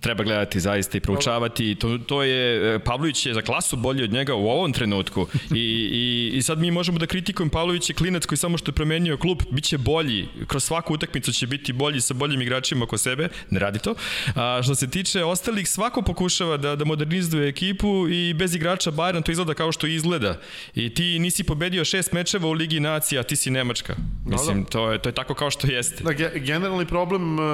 [0.05, 1.75] treba gledati zaista i proučavati.
[1.75, 5.27] To, to je, e, Pavlović je za klasu bolji od njega u ovom trenutku.
[5.55, 8.75] I, i, i sad mi možemo da kritikujemo Pavlović je klinac koji samo što je
[8.75, 10.29] promenio klub, bit će bolji.
[10.47, 13.29] Kroz svaku utakmicu će biti bolji sa boljim igračima oko sebe.
[13.51, 13.95] Ne radi to.
[14.35, 19.23] A što se tiče ostalih, svako pokušava da, da modernizuje ekipu i bez igrača Bayern
[19.23, 20.41] to izgleda kao što izgleda.
[20.75, 23.97] I ti nisi pobedio šest mečeva u Ligi nacija, ti si Nemačka.
[24.27, 26.05] Mislim, to je, to je tako kao što jeste.
[26.05, 27.45] Da, ge- generalni problem uh,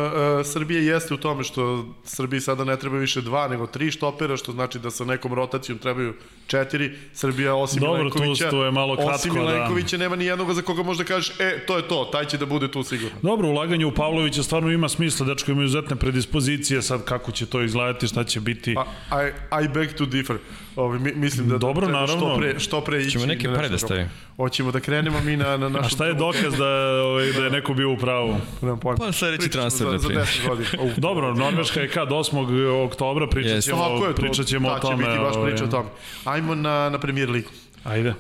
[0.45, 4.53] Srbije jeste u tome što Srbiji sada ne treba više dva, nego tri štopera, što
[4.53, 6.14] znači da sa nekom rotacijom trebaju
[6.46, 6.90] četiri.
[7.14, 9.40] Srbija osim Dobro, Milenkovića, tu- tu je malo kratko, osim da.
[9.40, 12.46] Milenkovića nema ni jednog za koga možda kažeš, e, to je to, taj će da
[12.46, 13.18] bude tu sigurno.
[13.22, 17.62] Dobro, ulaganje u Pavlovića stvarno ima smisla, dečko ima izuzetne predispozicije, sad kako će to
[17.62, 18.74] izgledati, šta će biti.
[19.11, 20.37] A, I, I beg to differ.
[20.81, 22.37] Ovi, mi, mislim da Dobro, što naravno.
[22.38, 23.11] pre, što pre ići.
[23.11, 24.09] Ćemo neke da stavimo.
[24.37, 25.87] Hoćemo da krenemo mi na, na našu...
[25.87, 26.66] A šta je dokaz da,
[27.03, 28.37] ovaj, da je neko bio u pravu?
[28.62, 28.99] Nemam pojma.
[28.99, 30.27] Pa sledeći transfer, za, na za primjer.
[30.27, 30.69] 10 godina.
[30.81, 30.93] Uf.
[30.97, 32.85] Dobro, Norveška je kad 8.
[32.87, 33.71] oktobra, pričat Jeste.
[33.71, 34.97] ćemo, Tako je, to, pričat ćemo ta o će tome.
[35.07, 35.88] biti baš ovaj, priča o tome.
[36.25, 37.51] Ajmo na, na premier ligu.
[37.85, 38.09] Ajde.
[38.09, 38.14] E,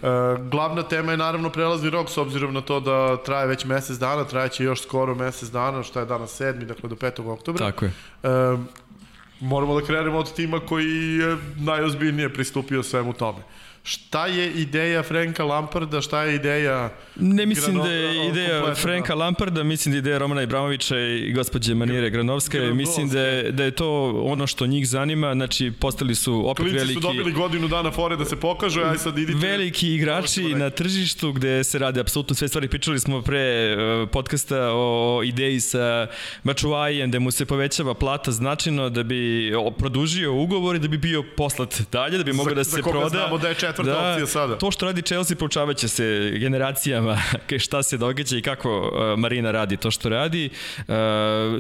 [0.50, 4.24] glavna tema je naravno prelazni rok s obzirom na to da traje već mesec dana,
[4.24, 6.64] trajeće još skoro mesec dana, šta je danas 7.
[6.64, 7.30] dakle do 5.
[7.32, 7.66] oktobra.
[7.66, 7.92] Tako je.
[8.22, 8.28] E,
[9.40, 13.38] moramo da krenemo od tima koji je najozbiljnije pristupio svemu tome.
[13.82, 18.82] Šta je ideja Franka Lamparda, šta je ideja Ne mislim Grano- da je ideja kompletno,
[18.82, 22.74] Franka Lamparda, mislim da je ideja Romana Ibramovića i gospođe Manire Granovske, Granovske.
[22.76, 26.76] mislim da je, da je to ono što njih zanima, znači postali su opet Klinci
[26.78, 26.94] veliki...
[26.94, 29.38] su dobili godinu dana fore da se pokažu, aj sad idite...
[29.46, 32.68] veliki igrači na tržištu gde se rade apsolutno sve stvari.
[32.68, 36.06] Pričali smo pre uh, podcasta o ideji sa
[36.44, 41.24] Bačuajem, da mu se povećava plata značajno da bi produžio ugovor i da bi bio
[41.36, 43.08] poslat dalje, da bi mogao da za se koga proda.
[43.08, 44.58] znamo da je četvrta opcija sada.
[44.58, 47.18] To što radi Chelsea proučavaće se generacijama
[47.64, 50.50] šta se događa i kako uh, Marina radi to što radi.
[50.78, 50.94] Uh,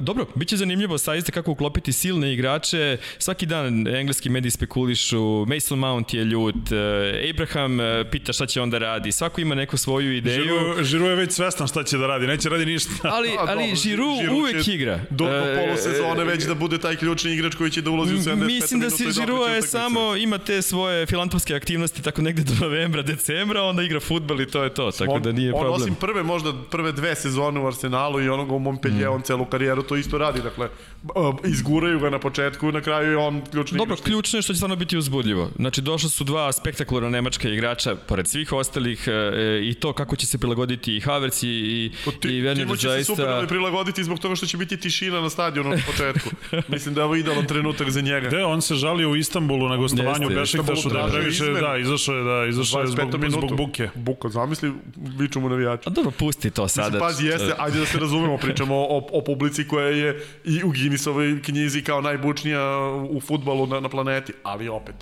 [0.00, 2.96] dobro, bit će zanimljivo saista kako uklopiti silne igrače.
[3.18, 7.78] Svaki dan engleski mediji spekulišu, Mason Mount je ljut, uh, Abraham
[8.10, 9.12] pita šta će onda radi.
[9.12, 10.42] Svako ima neku svoju ideju.
[10.42, 12.90] Žiru, Žiru je već svestan šta će da radi, neće radi ništa.
[13.16, 15.00] Ali, A, ali dobro, Žiru, Giroud uvek igra.
[15.10, 18.18] Do, do E, polosezone već da bude taj ključni igrač koji će da ulazi u
[18.18, 21.54] 75 Mislim da minuta se i da Žirua okreće je samo, ima te svoje filantropske
[21.54, 25.22] aktivnosti tako negde do novembra, decembra, onda igra futbal i to je to, tako on,
[25.22, 25.82] da nije on problem.
[25.82, 29.12] osim prve, možda prve dve sezone u Arsenalu i onoga u Montpellier, mm.
[29.12, 30.68] on celu karijeru to isto radi, dakle,
[31.02, 34.04] uh, izguraju ga na početku, na kraju je on ključni Dobro, igrač.
[34.04, 35.50] ključno je što će stvarno biti uzbudljivo.
[35.56, 40.26] Znači, došla su dva spektakularna nemačka igrača, pored svih ostalih, e, i to kako će
[40.26, 43.14] se prilagoditi i Havertz i, i, Pa Ti, i Werner Timo će zaista...
[43.14, 46.30] se super prilagoditi zbog toga što će biti tišina na stadionu na početku.
[46.74, 48.28] Mislim da je ovo idealan trenutak za njega.
[48.28, 52.46] Gde, on se žalio u Istanbulu na gostovanju Bešiktašu da previše, da, izašao je, da,
[52.46, 53.88] izašao je 25 zbog, zbog buke.
[53.94, 55.82] Buka, zamisli, viču mu navijači.
[55.86, 56.84] A dobro, pusti to sada.
[56.86, 60.68] Mislim, pazi, jeste, ajde da se razumemo, pričamo o, o publici koja je i u
[60.70, 62.78] Guinnessovoj knjizi kao najbučnija
[63.10, 64.94] u futbalu na, na planeti, ali opet.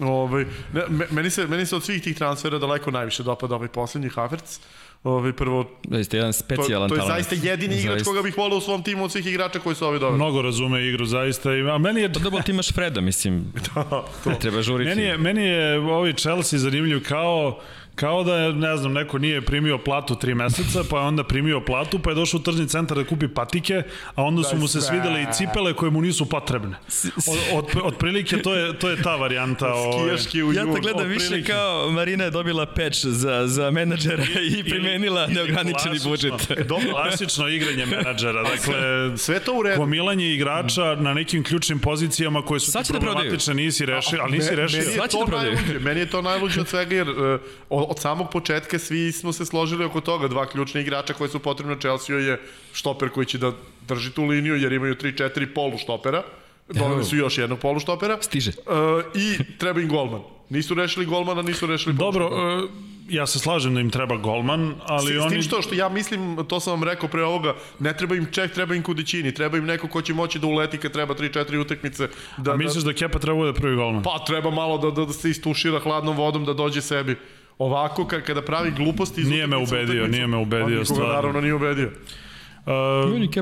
[0.00, 3.68] Ovaj, ne, me- meni, se, meni se od svih tih transfera daleko najviše dopada ovaj
[3.68, 4.58] poslednji Havertz.
[5.04, 7.14] Ovaj, prvo, Zaista jedan to, specijalan to je talent.
[7.18, 8.04] zaista jedini igrač Zaista.
[8.04, 10.16] koga bih volao u svom timu od svih igrača koji su ovi doveli.
[10.16, 11.54] Mnogo razume igru, zaista.
[11.54, 13.52] i- A meni je, Pa dobro, ti imaš Freda, mislim,
[14.26, 14.88] ne treba žuriti.
[14.88, 17.58] meni je, meni je ovaj Chelsea zanimljiv kao
[17.96, 21.60] kao da je, ne znam, neko nije primio platu tri meseca, pa je onda primio
[21.60, 23.82] platu, pa je došao u tržni centar da kupi patike,
[24.14, 26.76] a onda su mu se svidele i cipele koje mu nisu potrebne.
[27.26, 29.74] Od, od, otprilike to je, to je ta varijanta.
[29.74, 30.04] ovaj.
[30.04, 30.74] Skijaški u Ja junu.
[30.80, 36.66] gledam više kao Marina je dobila peč za, za menadžera i primenila neograničeni budžet.
[36.68, 38.42] Dobro, klasično igranje menadžera.
[38.42, 38.76] Dakle,
[39.16, 39.80] Sve to u redu.
[39.80, 44.78] gomilanje igrača na nekim ključnim pozicijama koje su da problematične, nisi rešio, ali nisi rešio.
[44.78, 48.30] Meni je, to da najluđe, meni je to najluđe od svega jer uh, od, samog
[48.30, 50.28] početka svi smo se složili oko toga.
[50.28, 52.40] Dva ključna igrača koji su potrebni Chelsea je
[52.72, 53.52] štoper koji će da
[53.88, 56.22] drži tu liniju jer imaju 3-4 polu štopera.
[56.68, 58.18] Doveli su još jednog polu štopera.
[58.20, 58.50] Stiže.
[58.50, 60.20] Uh, I treba im golman.
[60.50, 62.82] Nisu rešili golmana, nisu rešili Dobro, poluštopera.
[62.82, 65.30] e, ja se slažem da im treba golman, ali S, s oni...
[65.30, 68.52] tim što, što ja mislim, to sam vam rekao pre ovoga, ne treba im ček,
[68.54, 72.08] treba im kudićini, treba im neko ko će moći da uleti kad treba 3-4 utakmice.
[72.36, 74.02] Da, A misliš da Kepa treba bude prvi golman?
[74.02, 77.16] Pa treba malo da, da, da se istušira hladnom vodom, da dođe sebi.
[77.58, 79.20] Ovako, kad, kada pravi gluposti...
[79.20, 81.12] iz Nije me ubedio, utakmicu, nije me ubedio, pa nikoga stvarno.
[81.12, 81.90] naravno nije ubedio.
[82.66, 82.72] Uh,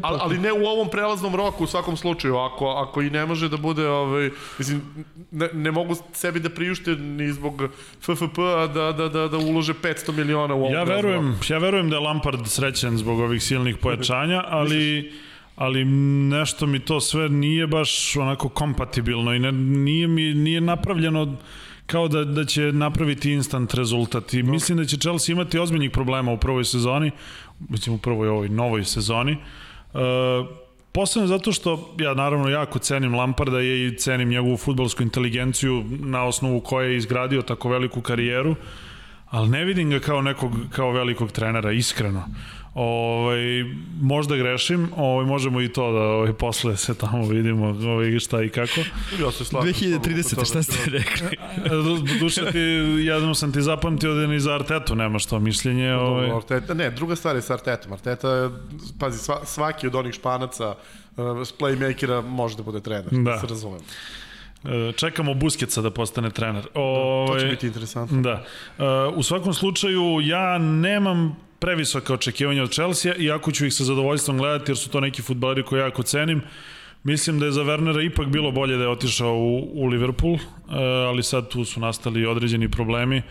[0.02, 2.36] Ali, ali ne u ovom prelaznom roku, u svakom slučaju.
[2.36, 4.82] Ako, ako i ne može da bude, ovaj, mislim,
[5.30, 7.62] ne, ne mogu sebi da priušte ni zbog
[8.00, 11.96] FFP-a da, da, da, da ulože 500 miliona u ovom ja verujem, ja verujem da
[11.96, 15.12] je Lampard srećen zbog ovih silnih pojačanja, ali
[15.56, 21.36] ali nešto mi to sve nije baš onako kompatibilno i ne, nije mi nije napravljeno
[21.86, 24.34] kao da, da će napraviti instant rezultat.
[24.34, 27.10] I mislim da će Chelsea imati ozbiljnih problema u prvoj sezoni
[27.68, 29.36] mislim u prvoj ovoj novoj sezoni.
[29.92, 30.00] Uh,
[30.94, 36.60] Posebno zato što ja naravno jako cenim Lamparda i cenim njegovu futbolsku inteligenciju na osnovu
[36.60, 38.56] koje je izgradio tako veliku karijeru,
[39.30, 42.24] ali ne vidim ga kao nekog kao velikog trenera, iskreno.
[42.74, 43.64] Ovaj,
[44.00, 48.48] možda grešim, ovaj, možemo i to da ovaj, posle se tamo vidimo ovaj, šta i
[48.48, 48.80] kako.
[49.22, 49.72] Ja se slažem.
[49.72, 50.46] 2030.
[50.50, 51.36] šta ste rekli?
[51.70, 52.58] Do duše ti,
[53.04, 55.92] jednom sam ti zapamtio da ni za Artetu nema što mišljenje.
[55.94, 56.22] Ovaj.
[56.22, 57.92] Dobro, Arteta, ne, druga stvar je sa Artetom.
[57.92, 58.50] Arteta
[59.00, 60.68] pazi, sva, svaki od onih španaca
[61.16, 61.24] uh,
[61.58, 63.38] playmakera može da bude trener, da, Da.
[63.38, 63.80] se razumem.
[64.64, 66.62] E, Čekamo Buskeca da postane trener.
[66.64, 68.20] To Ovaj, će biti interesantno.
[68.22, 68.44] Da.
[69.14, 74.70] U svakom slučaju, ja nemam previsoka očekivanja od Chelsea, iako ću ih sa zadovoljstvom gledati,
[74.70, 76.42] jer su to neki futbaleri koje jako cenim.
[77.02, 80.40] Mislim da je za Wernera ipak bilo bolje da je otišao u, u Liverpool, e,
[81.08, 83.16] ali sad tu su nastali određeni problemi.
[83.16, 83.22] E,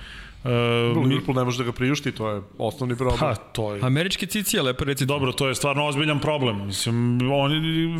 [0.45, 3.17] mi- Liverpool ne može da ga priušti, to je osnovni problem.
[3.17, 5.05] Ha, to je Američki cici je lepo recite.
[5.05, 6.65] Dobro, to je stvarno ozbiljan problem.
[6.65, 6.95] Mislim,
[7.31, 7.51] on,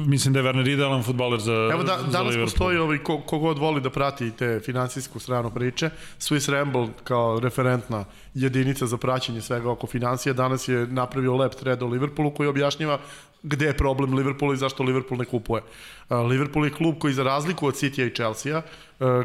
[0.08, 2.46] mislim da je Werner idealan futbaler za, Evo da, za danas Liverpool.
[2.46, 8.06] postoji ovaj, ko, kogod voli da prati te finansijsku stranu priče, Swiss Ramble kao referentna
[8.34, 13.00] jedinica za praćenje svega oko financija, danas je napravio lep thread o Liverpoolu koji objašnjava
[13.46, 15.62] gde je problem Liverpoola i zašto Liverpool ne kupuje.
[16.10, 18.64] Uh, Liverpool je klub koji za razliku od City i Chelsea, uh,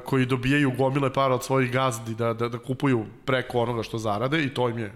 [0.04, 4.42] koji dobijaju gomile para od svojih gazdi da, da, da kupuju preko onoga što zarade
[4.42, 4.92] i to im je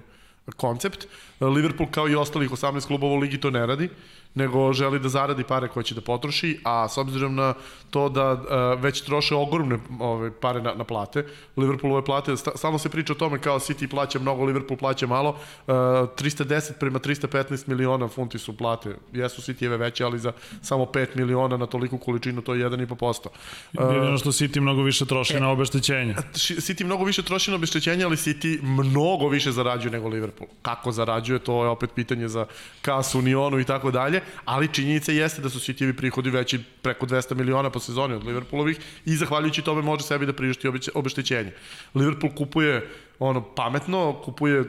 [0.57, 1.07] koncept.
[1.49, 3.89] Liverpool kao i ostalih 18 klubova u ligi to ne radi,
[4.35, 7.55] nego želi da zaradi pare koje će da potroši, a s obzirom na
[7.91, 11.27] to da uh, već troše ogromne ove, pare na, na plate,
[11.57, 15.31] Liverpoolove plate, sta, stalno se priča o tome kao City plaća mnogo, Liverpool plaća malo,
[15.31, 21.07] uh, 310 prema 315 miliona funti su plate, jesu Cityjeve veće, ali za samo 5
[21.15, 23.29] miliona na toliku količinu, to je 1,5%.
[23.73, 26.15] Jedino što City mnogo više troši na obeštećenje.
[26.35, 30.51] City mnogo više troši na obeštećenje, ali City mnogo više zarađuje nego Liverpool.
[30.63, 32.47] Kako zarađuje, to je opet pitanje za
[32.83, 37.35] kasu, Unionu i tako dalje, ali činjenica jeste da su Cityevi prihodi veći preko 200
[37.35, 41.53] miliona po sezoni od Liverpoolovih i zahvaljujući tome može sebi da priušti obeštećenje.
[41.95, 44.67] Liverpool kupuje ono pametno, kupuje, uh,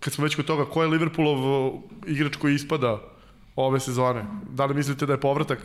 [0.00, 3.00] kad smo već kod toga, ko je Liverpoolov uh, igrač koji ispada
[3.56, 4.24] ove sezone.
[4.50, 5.58] Da li mislite da je povratak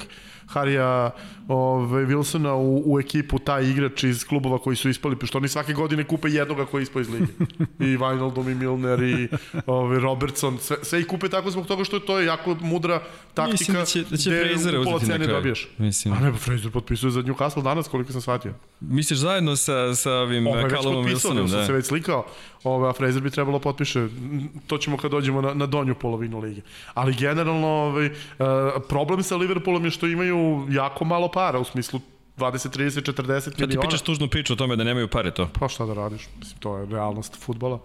[0.50, 1.12] Harija
[1.48, 5.74] ove, Wilsona u, u ekipu taj igrač iz klubova koji su ispali, što oni svake
[5.74, 7.26] godine kupe jednoga koji je ispao iz lige.
[7.90, 9.28] I Wijnaldum i Milner i
[9.66, 13.02] ove, Robertson, sve, sve ih kupe tako zbog toga što je to jako mudra
[13.34, 13.52] taktika.
[13.52, 15.34] Mislim da će, da će pola uzeti na kraju.
[15.34, 15.68] dobiješ.
[15.78, 16.14] Mislim.
[16.14, 18.54] A ne, pa Fraser potpisuje za Newcastle danas, koliko sam shvatio.
[18.80, 21.58] Misliš zajedno sa, sa ovim Ovaj Callumom Wilsonom, da.
[21.58, 21.66] da?
[21.66, 22.26] se već slikao,
[22.64, 24.08] Ove, a Fraser bi trebalo potpiše,
[24.68, 26.62] to ćemo kad dođemo na, na donju polovinu lige.
[26.94, 28.14] Ali generalno, ovaj, uh,
[28.90, 30.38] problem sa Liverpoolom je što imaju
[30.69, 31.99] jako malo para, u smislu
[32.38, 33.82] 20, 30, 40 Kad ti miliona.
[33.82, 35.49] pričaš tužnu priču o tome da nemaju pare to.
[35.60, 36.28] Pa šta da radiš?
[36.39, 37.80] Mislim, to je realnost futbola.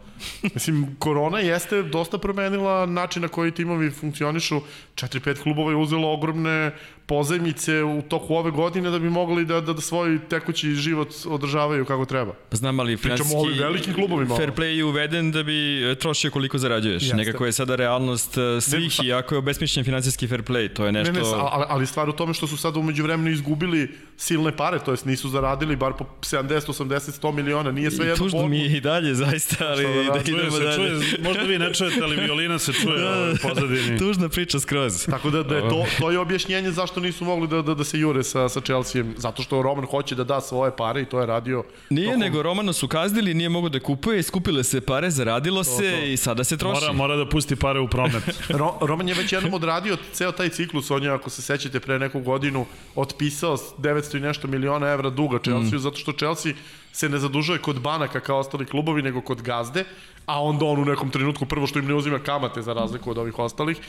[0.54, 4.60] Mislim, korona jeste dosta promenila način na koji timovi funkcionišu.
[4.94, 6.70] 4-5 klubova je uzelo ogromne
[7.06, 11.84] pozajmice u toku ove godine da bi mogli da, da, da svoj tekući život održavaju
[11.84, 12.32] kako treba.
[12.50, 12.94] Pa znam, ali
[13.34, 14.36] o ovim velikim klubovima.
[14.36, 17.02] fair play je uveden da bi e, trošio koliko zarađuješ.
[17.02, 17.16] Jeste.
[17.16, 20.86] Nekako je sada realnost e, svih sa- i ako je obesmišljen finansijski fair play, to
[20.86, 21.12] je nešto...
[21.12, 24.78] Ne, ne, ali, ali stvar u tome što su sada umeđu vremenu izgubili silne pare,
[24.78, 28.48] to jest nisu zaradili bar po 70, 80, 100 miliona, nije sve I jedno tužno
[28.48, 30.24] mi je i dalje, zaista, ali da da?
[30.24, 30.76] Čuje idemo se, dalje.
[30.76, 33.98] čuje, možda vi ne čujete, ali violina se čuje u pozadini.
[33.98, 35.06] Tužna priča skroz.
[35.06, 37.98] Tako da, da je to, to je objašnjenje zašto nisu mogli da, da, da se
[37.98, 41.26] jure sa, sa Chelseaem, zato što Roman hoće da da svoje pare i to je
[41.26, 41.64] radio.
[41.90, 45.90] Nije, tokom- nego Romano su kaznili, nije mogo da kupuje, skupile se pare, zaradilo se
[45.90, 46.06] to.
[46.06, 46.80] i sada se troši.
[46.80, 48.22] Mora, mora da pusti pare u promet.
[48.58, 51.98] Ro, Roman je već jednom odradio ceo taj ciklus, on je, ako se sećate, pre
[51.98, 55.82] neku godinu otpisao s 900 i nešto miliona evra duga Chelsea, mm.
[55.82, 56.52] zato što Chelsea
[56.94, 59.84] se ne zadužuje kod banaka kao ostali klubovi, nego kod gazde,
[60.26, 63.18] a onda on u nekom trenutku prvo što im ne uzima kamate za razliku od
[63.18, 63.80] ovih ostalih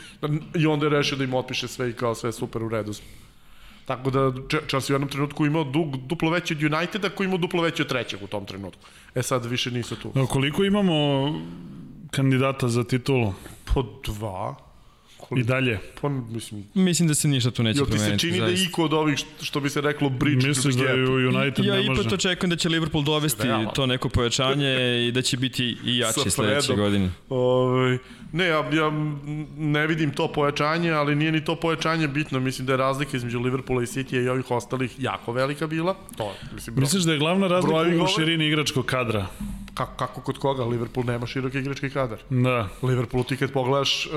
[0.56, 2.94] i onda je rešio da im otpiše sve i kao sve super u redu.
[3.86, 4.32] Tako da
[4.68, 7.90] Chelsea u jednom trenutku imao dug, duplo veći od Uniteda koji imao duplo veći od
[7.90, 8.82] trećeg u tom trenutku.
[9.16, 10.12] E sad više nisu tu.
[10.16, 10.96] A koliko imamo
[12.12, 13.34] kandidata za titulu?
[13.74, 14.65] Po dva.
[15.32, 15.80] I dalje.
[16.02, 18.22] Pa, mislim, Mislim da se ništa tu neće Jel ti se promeniti.
[18.22, 18.66] čini da zaista.
[18.66, 21.14] iko od ovih, što- što bi se reklo, bridge Misliš to the da je u
[21.30, 22.02] United Ja ne može?
[22.02, 23.70] ipak očekujem da će Liverpool dovesti Realno.
[23.70, 27.10] to neko pojačanje i da će biti i jači Sa sledeće godine.
[27.30, 27.98] Ovaj,
[28.32, 28.92] ne, ja, ja
[29.58, 32.40] ne vidim to pojačanje, ali nije ni to pojačanje bitno.
[32.40, 35.96] Mislim da je razlika između Liverpoola i City i ovih ostalih jako velika bila.
[36.18, 39.28] To, mislim, bro, Misliš da je glavna razlika u širini igračkog kadra?
[39.76, 42.20] Kako, kako kod koga, Liverpool nema široki igrački kadar.
[42.30, 42.70] Da.
[42.82, 44.12] Liverpool ti kad pogledaš uh,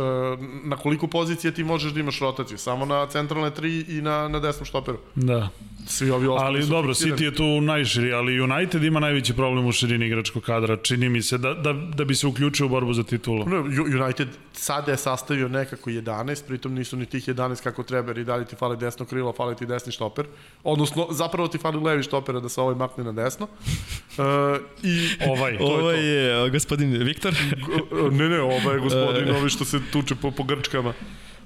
[0.65, 4.41] na koliko pozicija ti možeš da imaš rotaciju, samo na centralne tri i na, na
[4.41, 4.99] desnom štoperu.
[5.15, 5.49] Da.
[5.87, 7.17] Svi ovi ostali Ali dobro, fiksirani.
[7.17, 10.77] City je tu najširi, ali United ima najveći problem u širini igračkog kadra.
[10.77, 13.47] Čini mi se da, da, da bi se uključio u borbu za titulu.
[14.03, 18.25] United sada je sastavio nekako 11, pritom nisu ni tih 11 kako treba, jer i
[18.25, 20.27] dalje ti fali desno krilo, fali ti desni štoper.
[20.65, 23.47] Odnosno, zapravo ti fali levi štoper da se ovaj makne na desno.
[24.19, 24.25] Uh,
[24.83, 25.48] I Ovaj.
[25.57, 25.91] To je Ovo to.
[25.93, 27.35] je uh, gospodin Viktor.
[28.13, 30.93] Ne, ne, ovaj je gospodin, ovi što se tuče po, po grčkama.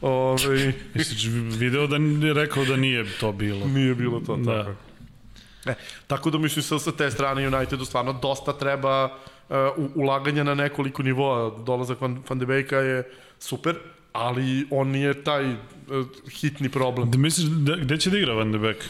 [0.00, 1.24] Ove, Misliš,
[1.58, 1.96] video da
[2.26, 3.66] je rekao da nije to bilo.
[3.66, 4.64] nije bilo to Da.
[4.64, 4.74] tako.
[5.66, 5.74] E,
[6.06, 9.56] tako da mislim sa, sa te strane Unitedu stvarno dosta treba uh,
[9.94, 11.58] ulaganja na nekoliko nivoa.
[11.66, 13.04] Dolazak Van, Van de Beeka je
[13.38, 13.74] super,
[14.12, 15.56] ali on nije taj uh,
[16.30, 17.10] hitni problem.
[17.10, 18.84] Da misliš, da, gde će da igra Van de Beek?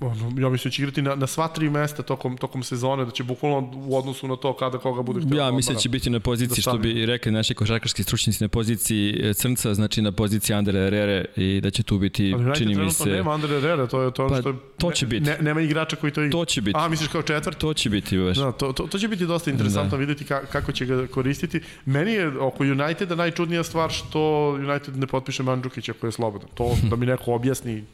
[0.00, 3.10] Ono, ja mislim da će igrati na, na sva tri mesta tokom, tokom sezone, da
[3.10, 5.36] će bukvalno u odnosu na to kada koga bude htio.
[5.36, 6.78] Ja mislim da će biti na poziciji, Da što stane.
[6.94, 11.60] bi rekli naši košarkaški stručnici, na poziciji e, crnca, znači na poziciji Andre Herrera i
[11.60, 13.08] da će tu biti, Ali čini mi se...
[13.10, 15.30] nema Andre Herrera, to je to, ono Pa, što je, to će ne, biti.
[15.30, 16.32] Ne, nema igrača koji to igra.
[16.38, 16.78] To će biti.
[16.78, 17.58] A, misliš kao četvrt?
[17.58, 18.36] To će biti baš.
[18.36, 19.96] Da, to, to, to će biti dosta interesantno da.
[19.96, 21.60] videti ka, kako će ga koristiti.
[21.84, 26.48] Meni je oko Uniteda najčudnija stvar što United ne potpiše Mandžukića koji je slobodan.
[26.54, 27.84] To da mi neko objasni,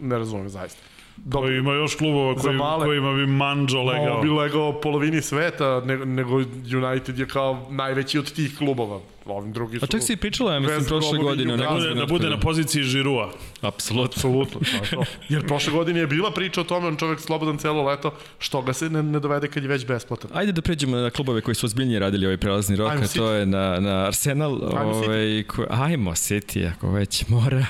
[0.00, 0.80] ne razumem zaista.
[1.16, 2.86] Dobro, Koji ima još klubova Za koji, male.
[2.86, 4.12] kojima bi Manđo legao.
[4.12, 6.34] Ovo bi legao polovini sveta, ne, nego
[6.86, 9.00] United je kao najveći od tih klubova.
[9.26, 9.84] Ovim drugi su...
[9.84, 12.08] A čak si i pričala, ja mislim, prošle godine Da bude, da trenutku.
[12.14, 13.32] bude na poziciji Žirua.
[13.60, 14.04] Apsolutno.
[14.16, 15.04] Apsolutno, to je to.
[15.28, 18.72] Jer prošle godine je bila priča o tome, on čovek slobodan celo leto, što ga
[18.72, 20.30] se ne, ne dovede kad je već besplatan.
[20.34, 23.30] Ajde da pređemo na klubove koji su ozbiljnije radili ovaj prelazni rok, Ajmo a to
[23.32, 24.52] je na, na Arsenal.
[24.76, 25.04] Ajmo City.
[25.04, 27.66] ovaj, ko, ajmo City, ako već mora.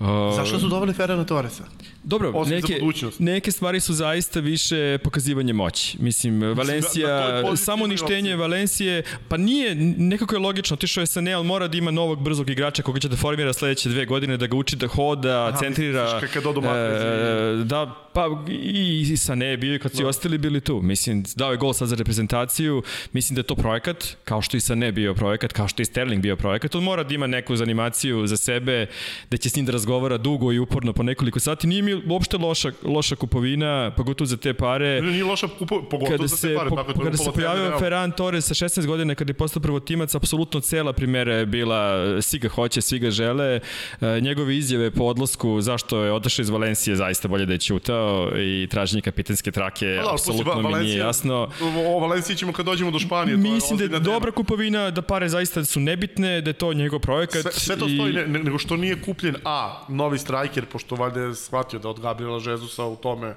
[0.00, 1.64] O, Zašto su doveli Ferrana Torresa?
[2.04, 2.80] Dobro, Osim neke,
[3.18, 5.96] neke stvari su zaista više pokazivanje moći.
[6.00, 8.36] Mislim, Valencija, poziciji samo imaju uništenje opcije.
[8.36, 12.50] Valencije, pa nije, nekako je logično, otišao je sa Neal, mora da ima novog brzog
[12.50, 16.04] igrača koga će da formira sledeće dve godine, da ga uči da hoda, Aha, centrira.
[16.14, 20.04] misliš kad odu e, da, pa i, i sa ne bio i kad su i
[20.04, 20.80] ostali bili tu.
[20.82, 24.60] Mislim, dao je gol sad za reprezentaciju, mislim da je to projekat, kao što i
[24.60, 27.56] sa ne bio projekat, kao što i Sterling bio projekat, on mora da ima neku
[27.56, 28.86] zanimaciju za sebe,
[29.30, 31.66] da će s njim da razgovara dugo i uporno po nekoliko sati.
[31.66, 35.00] Nije mi uopšte loša, loša kupovina, pogotovo za te pare.
[35.02, 36.70] Ne, nije loša kupo, pogotovo Kada za te pare.
[36.70, 37.78] po, tako je kada se pojavio.
[37.78, 42.38] Ferran Torres sa 16 godina kada je postao prvotimac, apsolutno cela primera je bila svi
[42.38, 43.60] ga hoće, svi ga žele.
[44.00, 48.05] E, njegove izjave po odlasku zašto je odašao iz Valencije zaista bolje da je ćutao
[48.36, 51.48] i traženje kapitanske trake, Da, apsolutno mi nije Valencija- jasno.
[51.86, 53.36] O, Valenciji ćemo kad dođemo do Španije.
[53.36, 54.14] to je Mislim da je ozbiljna tema.
[54.14, 57.42] dobra kupovina, da pare zaista su nebitne, da je to njegov projekat.
[57.42, 60.94] Sve, sve to i- stoji, ne, ne, nego što nije kupljen A, novi striker, pošto
[60.94, 63.34] valjda je shvatio da od Gabriela Žezusa u tome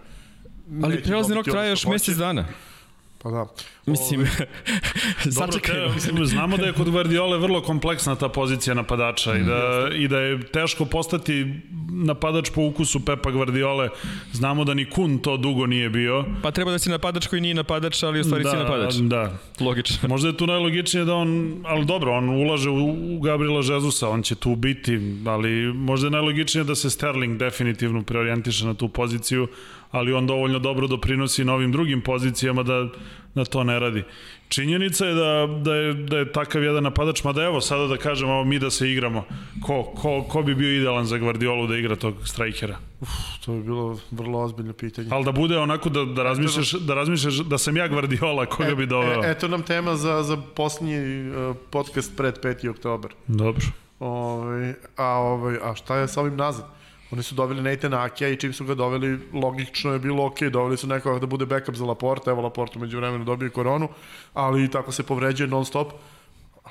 [0.83, 2.45] Ali prelazni rok traje još mesec dana.
[3.17, 3.45] Pa da.
[3.89, 4.19] Mislim,
[5.35, 5.93] Dobro, sačekajmo.
[5.93, 10.19] te, znamo da je kod Guardiole vrlo kompleksna ta pozicija napadača i da, i da
[10.19, 11.45] je teško postati
[11.91, 13.89] napadač po ukusu Pepa Guardiole.
[14.31, 16.25] Znamo da ni Kun to dugo nije bio.
[16.41, 18.95] Pa treba da si napadač koji nije napadač, ali u stvari si napadač.
[18.95, 20.09] Da, Logično.
[20.09, 24.21] Možda je tu najlogičnije da on, ali dobro, on ulaže u, u Gabriela Žezusa, on
[24.21, 29.47] će tu biti, ali možda je najlogičnije da se Sterling definitivno preorijentiše na tu poziciju,
[29.91, 32.89] ali on dovoljno dobro doprinosi novim drugim pozicijama da,
[33.35, 34.03] da to ne radi.
[34.49, 38.31] Činjenica je da, da, je da je takav jedan napadač, mada evo sada da kažemo,
[38.31, 39.25] evo mi da se igramo,
[39.65, 42.77] ko, ko, ko bi bio idealan za Guardiolu da igra tog strajkera?
[43.45, 45.07] To bi bilo vrlo ozbiljno pitanje.
[45.11, 48.85] Ali da bude onako da, da, razmišljaš, da razmišljaš da sam ja Guardiola, koga bi
[48.85, 49.23] doveo?
[49.23, 52.69] E, eto nam tema za, za posljednji uh, podcast pred 5.
[52.69, 53.11] oktober.
[53.27, 53.65] Dobro.
[53.99, 56.78] Ove, a, ove, a šta je sa ovim nazad?
[57.11, 60.77] Oni su doveli Nathan Akija i čim su ga doveli, logično je bilo ok, doveli
[60.77, 63.89] su nekoga da bude backup za Laporta, evo Laporta među vremenu dobio koronu,
[64.33, 65.87] ali tako se povređuje non stop.
[65.91, 66.18] A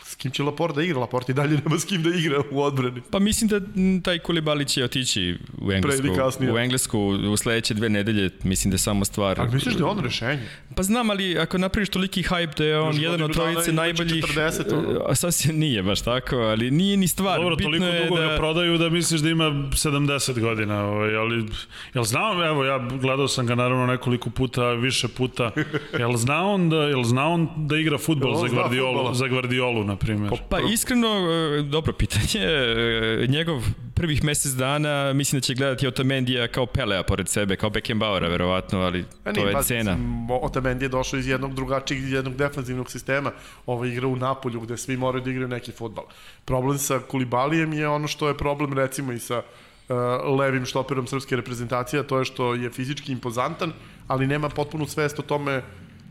[0.03, 0.99] s kim će Laporta da igra?
[0.99, 3.01] Laporta i dalje nema s kim da igra u odbrani.
[3.11, 3.61] Pa mislim da
[4.03, 6.45] taj Kulibali će otići u Englesku.
[6.55, 7.01] U Englesku
[7.32, 9.41] u sledeće dve nedelje, mislim da je samo stvar...
[9.41, 10.49] Ali misliš da je on rešenje?
[10.76, 14.24] Pa znam, ali ako napraviš toliki hype da je on Još jedan od trojice najboljih...
[14.24, 15.01] 40, ono.
[15.07, 17.41] A sasvim nije baš tako, ali nije ni stvar.
[17.41, 18.26] Dobro, Bitno toliko dugo da...
[18.26, 21.47] ga prodaju da misliš da ima 70 godina, ovaj, ali
[21.95, 25.51] jel znao, evo ja gledao sam ga naravno nekoliko puta, više puta.
[25.99, 29.14] Jel znao on da jel znao on da igra on za zna Guardiolu, fudbala?
[29.14, 30.33] za Guardiolu na primjer?
[30.49, 32.45] Pa iskreno, e, dobro pitanje.
[32.45, 33.62] E, Njegov
[33.95, 38.81] prvih mesec dana mislim da će gledati Otamendija kao Pelea pored sebe, kao Beckenbauera verovatno,
[38.81, 39.97] ali A to je pa, cena.
[40.43, 43.33] Otamendi je došao iz jednog drugačijeg, iz jednog defanzivnog sistema.
[43.66, 46.05] Ovo igra u Napolju gde svi moraju da igraju neki futbal.
[46.45, 51.37] Problem sa Kulibalijem je ono što je problem recimo i sa uh, levim štoperom srpske
[51.37, 53.72] reprezentacije, to je što je fizički impozantan,
[54.07, 55.62] ali nema potpunu svest o tome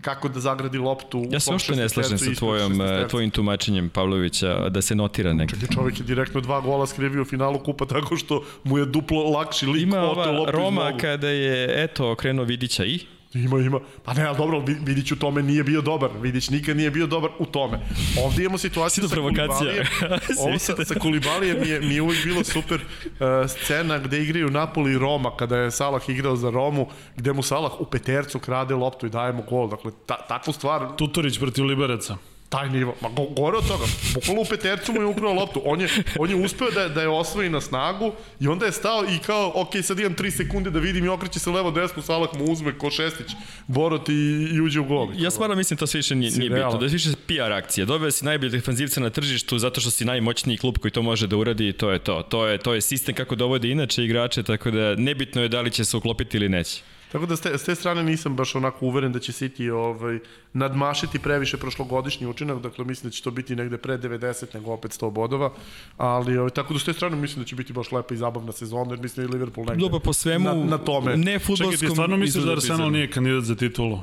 [0.08, 1.26] kako da zagradi loptu.
[1.32, 5.60] Ja se uopšte ne slažem sa tvojom, e, tvojim tumačenjem Pavlovića da se notira negde.
[5.60, 9.24] Čekaj, čovjek je direktno dva gola skrivio u finalu kupa tako što mu je duplo
[9.24, 12.99] lakši lik Ima ova Roma kada je, eto, okrenuo Vidića i?
[13.43, 13.79] Ima, ima.
[14.03, 16.09] Pa ne, ali dobro, Vidić u tome nije bio dobar.
[16.21, 17.79] Vidić nikad nije bio dobar u tome.
[18.25, 19.85] Ovdje imamo situaciju sa Kulibalijem.
[20.43, 24.49] Ovo sa, sa Kulibalijem mi je, mi je uvijek bilo super uh, scena gde igraju
[24.49, 28.75] Napoli i Roma, kada je Salah igrao za Romu, gde mu Salah u petercu krade
[28.75, 29.69] loptu i daje mu gol.
[29.69, 30.88] Dakle, ta, takvu stvar...
[30.97, 32.17] Tuturić protiv Liberaca
[32.49, 32.95] taj nivo.
[33.01, 33.85] Ma go, gore od toga.
[34.13, 35.61] Bukvalno u petercu mu je ukrao loptu.
[35.65, 35.89] On je,
[36.19, 39.51] on je uspeo da, da je osvoji na snagu i onda je stao i kao,
[39.55, 42.77] ok, sad imam 3 sekunde da vidim i okreće se levo desno, Salah mu uzme
[42.77, 43.31] ko šestić,
[43.67, 44.13] Borot i,
[44.53, 45.09] i uđe u gol.
[45.15, 46.77] Ja stvarno mislim to sve više nije, nije bitno.
[46.77, 47.85] Da je više PR akcija.
[47.85, 51.37] Dobio si najbolji defanzivca na tržištu zato što si najmoćniji klub koji to može da
[51.37, 52.23] uradi i to je to.
[52.29, 55.71] To je, to je sistem kako dovodi inače igrače, tako da nebitno je da li
[55.71, 56.81] će se uklopiti ili neće.
[57.12, 60.20] Tako da s te, s te strane nisam baš onako uveren da će City ovaj,
[60.53, 64.91] nadmašiti previše prošlogodišnji učinak, dakle mislim da će to biti negde pre 90 nego opet
[64.91, 65.53] 100 bodova,
[65.97, 68.51] ali ovaj, tako da s te strane mislim da će biti baš lepa i zabavna
[68.51, 71.18] sezona, jer mislim da je Liverpool negde Dobro, po svemu, na, na tome.
[71.18, 71.72] Ne futbolskom...
[71.72, 73.99] Čekaj, ti stvarno misliš da Arsenal nije kandidat za titulu?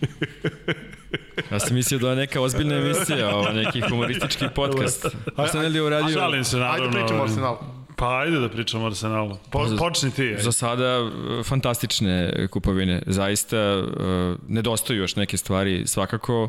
[1.50, 5.06] Ja sam mislio da je neka ozbiljna emisija, ovo, neki humoristički podcast.
[5.36, 6.08] Arsenal je uradio...
[6.08, 6.84] Žalim se, naravno.
[6.84, 7.83] Ajde pričamo Arsenal.
[7.96, 9.36] Pa ajde da pričamo o Arsenalu.
[9.50, 10.22] Po, počni ti.
[10.22, 10.42] Ajde.
[10.42, 13.02] Za sada e, fantastične kupovine.
[13.06, 13.86] Zaista uh,
[14.48, 16.48] nedostaju još neke stvari svakako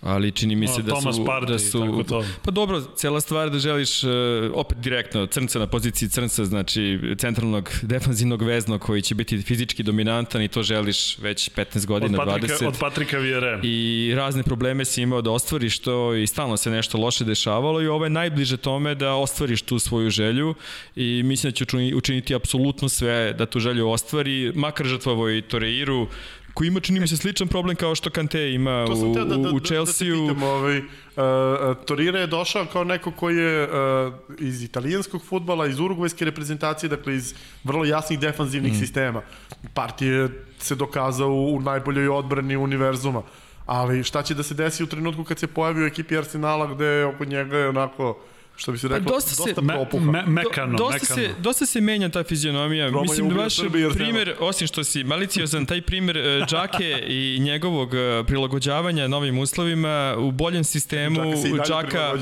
[0.00, 2.24] ali čini mi se da Thomas su Partey, da su tako to.
[2.42, 4.10] pa dobro cela stvar da želiš uh,
[4.54, 10.42] opet direktno crnca na poziciji crnca znači centralnog defanzivnog veznog koji će biti fizički dominantan
[10.42, 14.84] i to želiš već 15 godina od Patrika, 20 od Patrika Vjere i razne probleme
[14.84, 18.56] si imao da ostvariš to i stalno se nešto loše dešavalo i ovo je najbliže
[18.56, 20.54] tome da ostvariš tu svoju želju
[20.96, 26.08] i mislim da će učiniti apsolutno sve da tu želju ostvari makar žrtvovo i Toreiru
[26.56, 29.60] koji ima, čini mi se, sličan problem kao što Kante ima u, da, da, u
[29.60, 30.26] Chelsea-u.
[30.26, 35.22] Da, da, pitam, ovaj, uh, Torire je došao kao neko koji je uh, iz italijanskog
[35.24, 37.34] futbala, iz urugvajske reprezentacije, dakle iz
[37.64, 38.78] vrlo jasnih defanzivnih mm.
[38.78, 39.22] sistema.
[39.74, 40.28] Partije
[40.58, 43.22] se dokazao u, u najboljoj odbrani univerzuma.
[43.66, 47.04] Ali šta će da se desi u trenutku kad se pojavi u ekipi Arsenala gde
[47.04, 48.18] oko njega je onako
[48.56, 50.04] što bi se reklo, dosta, se, dosta propuha.
[50.04, 51.28] Me, me, mekano, dosta mekano.
[51.28, 52.86] Se, dosta se menja ta fizionomija.
[52.86, 53.56] Roma Mislim da baš
[53.94, 60.14] primer, osim što si maliciozan, taj primer uh, Džake i njegovog uh, prilagođavanja novim uslovima
[60.18, 61.20] u boljem sistemu
[61.66, 62.12] Džaka,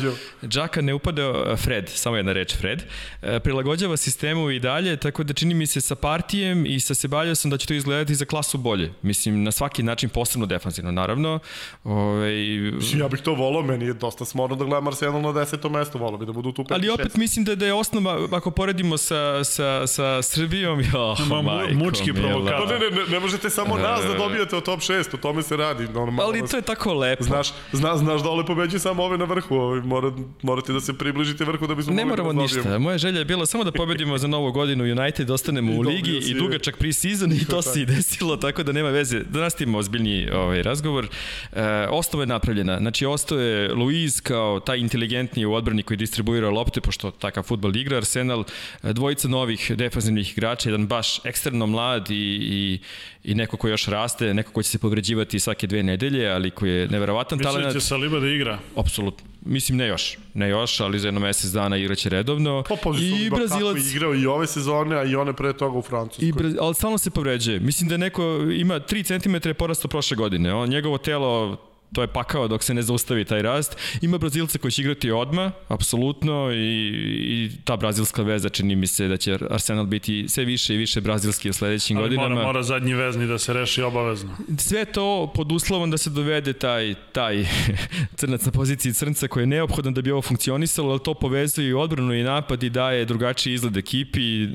[0.49, 5.33] Džaka ne upada Fred, samo jedna reč Fred, uh, prilagođava sistemu i dalje, tako da
[5.33, 8.93] čini mi se sa partijem i sa Sebaljosom da će to izgledati za klasu bolje.
[9.03, 11.39] Mislim, na svaki način posebno defanzivno, naravno.
[11.85, 15.73] Ove, ovaj, ja bih to volao, meni je dosta smorno da gledam Arsenal na desetom
[15.73, 18.51] mestu, volao bi da budu tu 5 Ali opet mislim da, da je osnova, ako
[18.51, 22.69] poredimo sa, sa, sa Srbijom, jo, Ma, majko, mučki provokator.
[22.69, 25.57] Ne, ne, ne, ne možete samo nas da dobijete u top 6, o tome se
[25.57, 25.85] radi.
[25.85, 26.23] Normalno.
[26.23, 27.25] Ali to je tako lepo.
[27.25, 29.55] Znaš, zna, znaš dole pobeđuju samo ove na vrhu,
[29.85, 30.13] mora,
[30.43, 33.47] morate da se približite vrhu da bismo Ne moramo da ništa, moja želja je bila
[33.47, 37.45] samo da pobedimo za novu godinu United, da ostanemo u ligi i dugačak pre-season i
[37.51, 39.21] to se i desilo, tako da nema veze.
[39.21, 41.07] Da nastavimo ozbiljni ovaj, razgovor.
[41.53, 46.51] E, ostava je napravljena, znači ostao je Luiz kao taj inteligentni u odbrani koji distribuira
[46.51, 48.45] lopte, pošto takav futbol igra Arsenal,
[48.83, 52.79] e, dvojica novih defanzivnih igrača, jedan baš ekstremno mlad i, i,
[53.25, 56.71] i neko ko još raste, neko ko će se povređivati svake dve nedelje, ali koji
[56.71, 57.59] je neverovatan talent.
[57.59, 58.59] Mislim da će Saliba da igra?
[58.77, 59.27] Apsolutno.
[59.47, 62.63] Mislim ne još, ne još, ali za jedno mesec dana igraće redovno.
[62.69, 66.29] Pa, pa, I Brazilac igrao i ove sezone, a i one pre toga u Francuskoj.
[66.29, 66.55] I Braz...
[66.61, 67.61] ali stalno se povređuje.
[67.61, 68.23] Mislim da neko
[68.57, 70.55] ima 3 cm porasto prošle godine.
[70.55, 71.59] On njegovo telo
[71.95, 73.77] to je pakao dok se ne zaustavi taj rast.
[74.03, 76.89] Ima Brazilca koji će igrati odma, apsolutno, i,
[77.21, 81.01] i ta brazilska veza čini mi se da će Arsenal biti sve više i više
[81.01, 82.35] brazilski u sledećim Ali godinama.
[82.35, 84.37] Mora, mora zadnji vezni da se reši obavezno.
[84.59, 87.47] Sve to pod uslovom da se dovede taj, taj
[88.19, 91.73] crnac na poziciji crnca koji je neophodan da bi ovo funkcionisalo, ali to povezuje i
[91.75, 94.49] odbranu i napad i daje drugačiji izgled ekipi.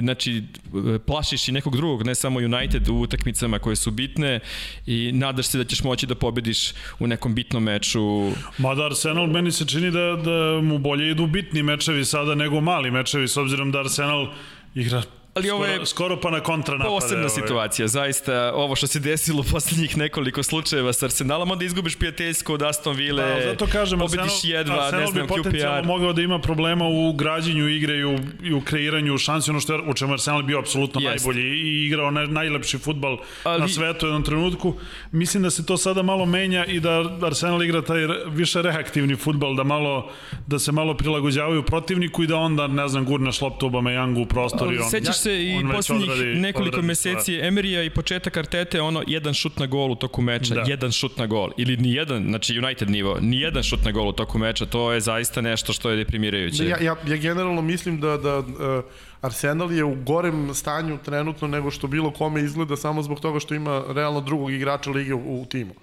[0.00, 0.42] Znači,
[1.06, 4.40] plašiš i nekog drugog, ne samo United u utakmicama koje su bitne
[4.86, 8.32] i nadaš se da ćeš moći da pobediš vidiš u nekom bitnom meču.
[8.58, 12.90] Mada Arsenal meni se čini da, da mu bolje idu bitni mečevi sada nego mali
[12.90, 14.26] mečevi, s obzirom da Arsenal
[14.74, 15.02] igra
[15.36, 16.94] Ali ovo je skoro, pa na kontra napade.
[16.94, 21.96] Posebna situacija, zaista ovo što se desilo u poslednjih nekoliko slučajeva sa Arsenalom, onda izgubiš
[21.96, 25.80] prijateljsko od Aston Ville, da, zato kažem, pobediš Arsenal, jedva, Arsenal ne znam, bi potencijalno
[25.80, 25.86] QPR.
[25.86, 29.72] mogao da ima problema u građenju igre i u, i u kreiranju šansi, ono što
[29.72, 31.24] je, u čemu Arsenal bio apsolutno Jest.
[31.24, 33.60] najbolji i igrao ne, najlepši futbal Ali...
[33.60, 34.74] na svetu u jednom trenutku.
[35.12, 39.54] Mislim da se to sada malo menja i da Arsenal igra taj više reaktivni futbal,
[39.54, 40.10] da malo
[40.46, 44.26] da se malo prilagođavaju protivniku i da onda, ne znam, gurneš loptu Obama Jangu u
[44.26, 44.90] prostor i on.
[44.90, 49.66] Sećaš se i odradi- nekoliko odradi meseci Emerija i početak Artete, ono, jedan šut na
[49.66, 50.64] gol u toku meča, Da.
[50.66, 51.50] jedan šut na gol.
[51.56, 54.92] Ili ni jedan, znači United nivo, ni jedan šut na gol u toku meča, to
[54.92, 56.66] je zaista nešto što je deprimirajuće.
[56.66, 58.44] Ja, ja, ja generalno mislim da, da uh,
[59.20, 63.54] Arsenal je u gorem stanju trenutno nego što bilo kome izgleda samo zbog toga što
[63.54, 65.74] ima realno drugog igrača lige u, u timu.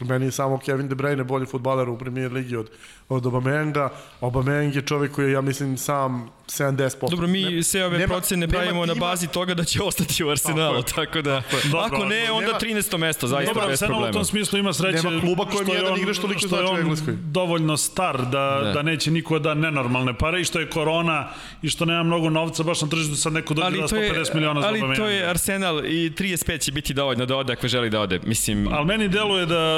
[0.00, 2.70] Meni je samo Kevin De Bruyne bolji futbaler u premier ligi od,
[3.08, 3.88] od Obamenga.
[4.20, 7.10] Obameng je čovjek koji je, ja mislim, sam 70%.
[7.10, 9.82] Dobro, mi Ne- sve ove nema- procene nema pravimo na tima- bazi toga da će
[9.82, 12.98] ostati u Arsenalu, Tako tako, da, Dobro, ako ne, nema- onda 13.
[12.98, 14.12] mesto, zaista Dobro, bez Arsenal u problema.
[14.12, 16.70] tom smislu ima sreće Nema kluba kojem je jedan igrač toliko što je znači u
[16.70, 17.14] on Engleskoj.
[17.16, 18.60] dovoljno star da, Da.
[18.60, 18.72] da.
[18.72, 21.28] da neće niko da nenormalne pare i što je korona
[21.62, 24.10] i što nema mnogo novca baš na tržištu sad neko dođe ali da to je,
[24.10, 27.68] 150 miliona za ali to je Arsenal i 35 će biti dovoljno da ode ako
[27.68, 28.20] želi da ode.
[28.20, 29.77] Mislim, Ali meni deluje da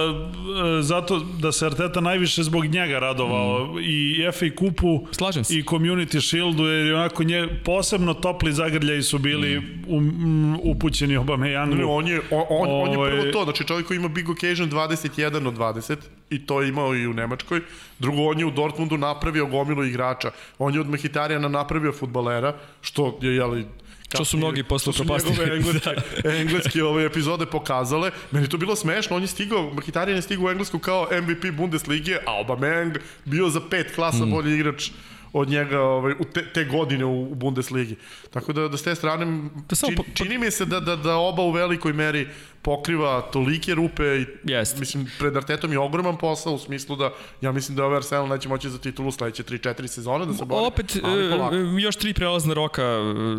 [0.82, 3.78] zato da se Arteta najviše zbog njega radovao mm.
[3.80, 5.54] i FA kupu Slažem se.
[5.54, 9.84] i Community Shieldu jer je onako nje posebno topli zagrljaji su bili mm.
[9.88, 11.76] um, upućeni Aubameyangu.
[11.76, 14.30] Ne, on je, on, on, on je Ovaj- prvo to, znači čovjek koji ima big
[14.30, 15.96] occasion 21 od 20
[16.30, 17.60] i to je imao i u Nemačkoj.
[17.98, 20.30] Drugo, on je u Dortmundu napravio gomilu igrača.
[20.58, 23.66] On je od Mehitarijana napravio futbalera, što je, jeli,
[24.14, 25.36] Što su mnogi posle što su upropastili.
[25.36, 25.90] njegove engleske,
[26.24, 28.10] engleske ove epizode pokazale.
[28.30, 32.18] Meni to bilo smešno, on je stigao, Mkhitaryan je stigao u Englesku kao MVP Bundeslige,
[32.26, 34.30] a Aubameyang bio za pet klasa mm.
[34.30, 34.90] bolji igrač
[35.32, 37.96] od njega ovaj, u te, te godine u, u Bundesligi.
[38.30, 39.26] Tako da, da s te strane,
[39.68, 42.28] Da čini, po- po- čini mi se da, da, da oba u velikoj meri
[42.62, 44.78] pokriva tolike rupe i Jest.
[44.78, 47.10] mislim pred Artetom je ogroman posao u smislu da
[47.40, 50.66] ja mislim da ovaj Arsenal neće moći za titulu sledeće 3-4 sezone da se bori.
[50.66, 51.54] opet, ali polako.
[51.54, 52.96] e, još tri prelazna roka, e,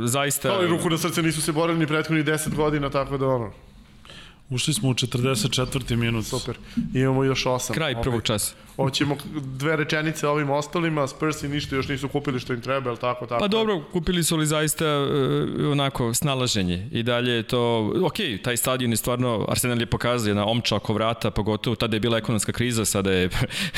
[0.07, 0.53] zaista...
[0.53, 3.51] Ali ruku na srce nisu se borili ni prethodnih 10 godina, tako da ono,
[4.49, 5.95] Ušli smo u 44.
[5.95, 6.25] minut.
[6.25, 6.57] super.
[6.93, 7.73] Imamo još 8.
[7.73, 8.53] Kraj prvog časa.
[8.83, 13.25] Hoćemo dve rečenice ovim ostalima, Spursi ništa još nisu kupili što im treba, jel tako,
[13.25, 13.39] tako?
[13.39, 18.57] Pa dobro, kupili su li zaista e, onako snalaženje i dalje je to, ok, taj
[18.57, 22.51] stadion je stvarno, Arsenal je pokazao jedna omča oko vrata, pogotovo tada je bila ekonomska
[22.51, 23.29] kriza, sada je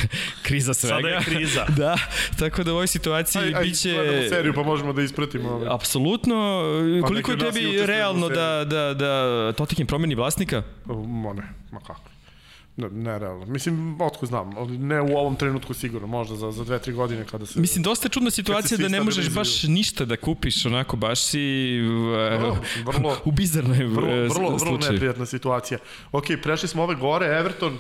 [0.48, 0.96] kriza svega.
[0.96, 1.66] Sada je kriza.
[1.84, 1.98] da,
[2.40, 3.94] tako da u ovoj situaciji Aj, aj, biće...
[3.94, 5.50] gledamo seriju pa možemo da ispratimo.
[5.50, 5.68] Ovaj.
[5.72, 6.64] Apsolutno,
[7.02, 10.64] Pa koliko je tebi realno da, da, da Tottenham promeni vlasnika?
[11.08, 12.13] Ma ne, ma kako.
[12.78, 13.46] Ne, ne realno.
[13.46, 17.26] Mislim, otko znam, ali ne u ovom trenutku sigurno, možda za, za dve, tri godine
[17.32, 17.60] kada se...
[17.60, 21.78] Mislim, dosta je čudna situacija da ne možeš baš ništa da kupiš, onako, baš si
[21.82, 22.58] Vrlo, uh,
[22.94, 24.94] vrlo- u bizarnoj vrlo, e, vrlo, vrlo slučaju.
[24.94, 25.80] neprijatna situacija.
[26.12, 27.78] Ok, prešli smo ove gore, Everton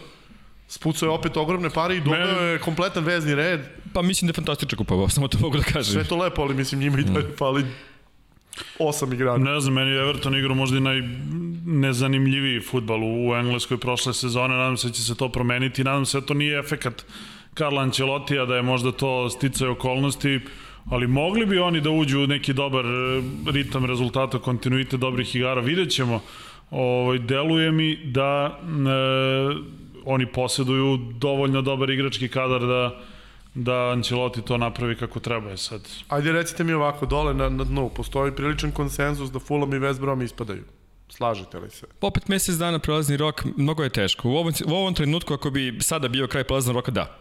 [0.67, 3.61] spucao je opet ogromne pare i doveo je kompletan vezni red.
[3.93, 5.93] Pa mislim da je fantastično kupovao, samo to mogu da kažem.
[5.93, 7.65] Sve to lepo, ali mislim njima i dalje fali
[8.79, 9.43] osam igrača.
[9.43, 14.77] Ne znam, meni je Everton igrao možda i najnezanimljiviji futbal u, Engleskoj prošle sezone, nadam
[14.77, 17.05] se da će se to promeniti, nadam se da to nije efekat
[17.53, 20.39] Karla Ancelotija, da je možda to sticaj okolnosti,
[20.89, 25.61] ali mogli bi oni da uđu u neki dobar e, ritam rezultata, kontinuitet dobrih igara,
[25.61, 26.21] vidjet ćemo.
[26.71, 28.63] Ovaj, deluje mi da e,
[30.05, 33.01] oni posjeduju dovoljno dobar igrački kadar da
[33.55, 35.81] da Ancelotti to napravi kako treba je sad.
[36.07, 39.99] Ajde recite mi ovako, dole na, na dnu, postoji priličan konsenzus da Fulham i West
[39.99, 40.63] Brom ispadaju.
[41.09, 41.85] Slažete li se?
[42.01, 44.29] Opet mesec dana prelazni rok, mnogo je teško.
[44.29, 47.17] U ovom, u ovom trenutku, ako bi sada bio kraj prelaznog roka, da.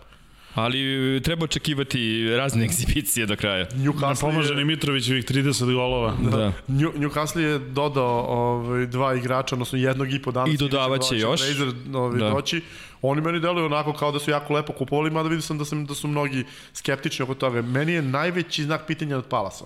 [0.54, 3.66] Ali e, treba očekivati razne egzibicije do kraja.
[3.74, 6.16] Ne Newcastle pomaže je, Mitrovićevih 30 golova.
[6.30, 6.52] Da.
[6.68, 10.54] New, Newcastle je dodao ovaj, dva igrača, odnosno jednog i po danas.
[10.54, 11.40] I dodavaće još.
[11.40, 12.24] Fraser, ovaj, Da.
[12.24, 12.30] da.
[12.30, 12.62] doći.
[13.02, 15.86] Oni meni deluju onako kao da su jako lepo kupovali, mada vidio sam da, sam
[15.86, 17.62] da su mnogi skeptični oko toga.
[17.62, 19.64] Meni je najveći znak pitanja od Palasa.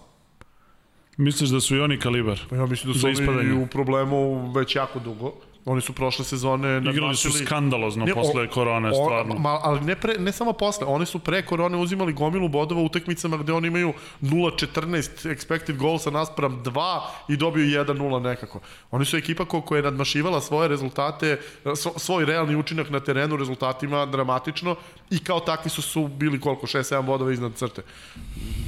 [1.17, 2.41] Misliš da su i oni kalibar?
[2.51, 5.33] Pa ja mislim da su oni u problemu već jako dugo.
[5.67, 9.35] Oni su prošle sezone Igrali su skandalozno Ne, o- posle korone, o- stvarno.
[9.35, 12.85] Ma, ali ne, pre, ne samo posle, oni su pre korone uzimali gomilu bodova u
[12.85, 13.93] utakmicama gde oni imaju
[14.23, 18.61] 0.14 expected goalsa naspram 2 i dobiju 1-0 nekako.
[18.91, 23.37] Oni su ekipa ko, koja je nadmašivala svoje rezultate, svo- svoj realni učinak na terenu
[23.37, 24.77] rezultatima dramatično
[25.11, 27.83] i kao takvi su, su bili koliko, 6-7 bodova iznad crte.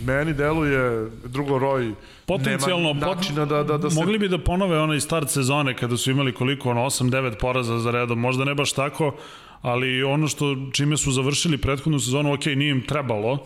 [0.05, 1.93] Meni deluje drugo roj
[2.29, 4.01] Potencijalno, nema načina da, da, da se...
[4.01, 7.91] mogli bi da ponove onaj start sezone kada su imali koliko, ono, 8-9 poraza za
[7.91, 9.15] redom, možda ne baš tako,
[9.63, 13.39] ali ono što čime su završili prethodnu sezonu, ok, nije im trebalo,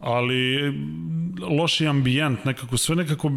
[0.00, 3.30] ali mm, loši ambijent, nekako, sve nekako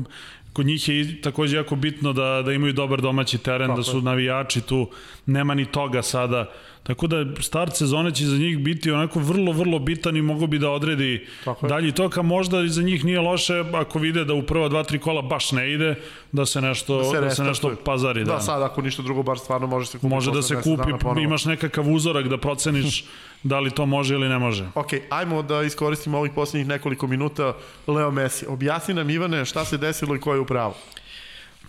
[0.54, 4.02] kod njih je takođe jako bitno da, da imaju dobar domaći teren, Tako da su
[4.02, 4.90] navijači tu,
[5.26, 6.52] nema ni toga sada.
[6.84, 10.60] Tako da start sezone će za njih biti onako vrlo, vrlo bitan i mogo bi
[10.60, 11.28] da odredi
[11.62, 14.84] dalji tok, a možda i za njih nije loše ako vide da u prva dva,
[14.84, 15.96] tri kola baš ne ide,
[16.32, 18.24] da se nešto, da se, da se nešto pazari.
[18.24, 20.14] Da, Da, sad ako ništa drugo, bar stvarno može se kupiti.
[20.14, 23.06] Može da se 10 dana kupi, imaš nekakav uzorak da proceniš
[23.44, 24.68] da li to može ili ne može.
[24.76, 27.54] Ok, ajmo da iskoristimo ovih posljednjih nekoliko minuta.
[27.88, 30.74] Leo Messi, objasni nam Ivane šta se desilo i ko je u pravu.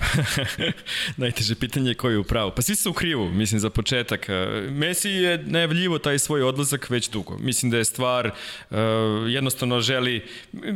[1.17, 2.53] Najteže pitanje je ko je u pravu.
[2.57, 4.29] Pa svi su u krivu, mislim, za početak.
[4.29, 4.33] E,
[4.71, 7.39] Messi je najavljivo taj svoj odlazak već dugo.
[7.39, 8.77] Mislim da je stvar uh,
[9.29, 10.25] jednostavno želi...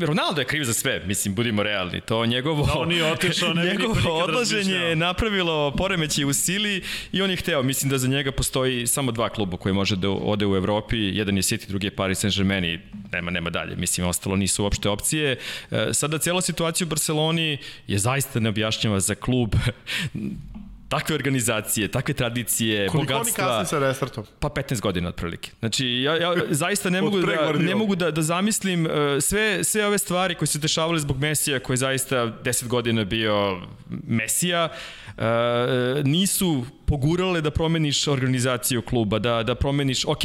[0.00, 2.00] Ronaldo je kriv za sve, mislim, budimo realni.
[2.00, 2.66] To njegovo...
[2.66, 7.36] Da, on nije otišao, ne njegovo odlaženje je napravilo poremeće u sili i on je
[7.36, 7.62] hteo.
[7.62, 10.96] Mislim da za njega postoji samo dva kluba koji može da ode u Evropi.
[10.96, 12.78] Jedan je City, drugi je Paris Saint-Germain i
[13.12, 13.76] nema, nema dalje.
[13.76, 15.36] Mislim, ostalo nisu uopšte opcije.
[15.70, 19.54] E, sada cijela situacija u Barceloni je zaista neobjašnjava za klub
[20.94, 23.44] takve organizacije, takve tradicije, Koliko bogatstva.
[23.44, 24.24] Koliko oni kasni sa restartom?
[24.40, 25.50] Pa 15 godina otprilike.
[25.58, 29.86] Znači, ja, ja zaista ne mogu, da, ne mogu da, da zamislim uh, sve, sve
[29.86, 33.60] ove stvari koje su dešavale zbog Mesija, koji je zaista 10 godina bio
[34.06, 34.68] Mesija,
[35.16, 35.24] uh,
[36.04, 40.22] nisu pogurale da promeniš organizaciju kluba, da, da promeniš, ok,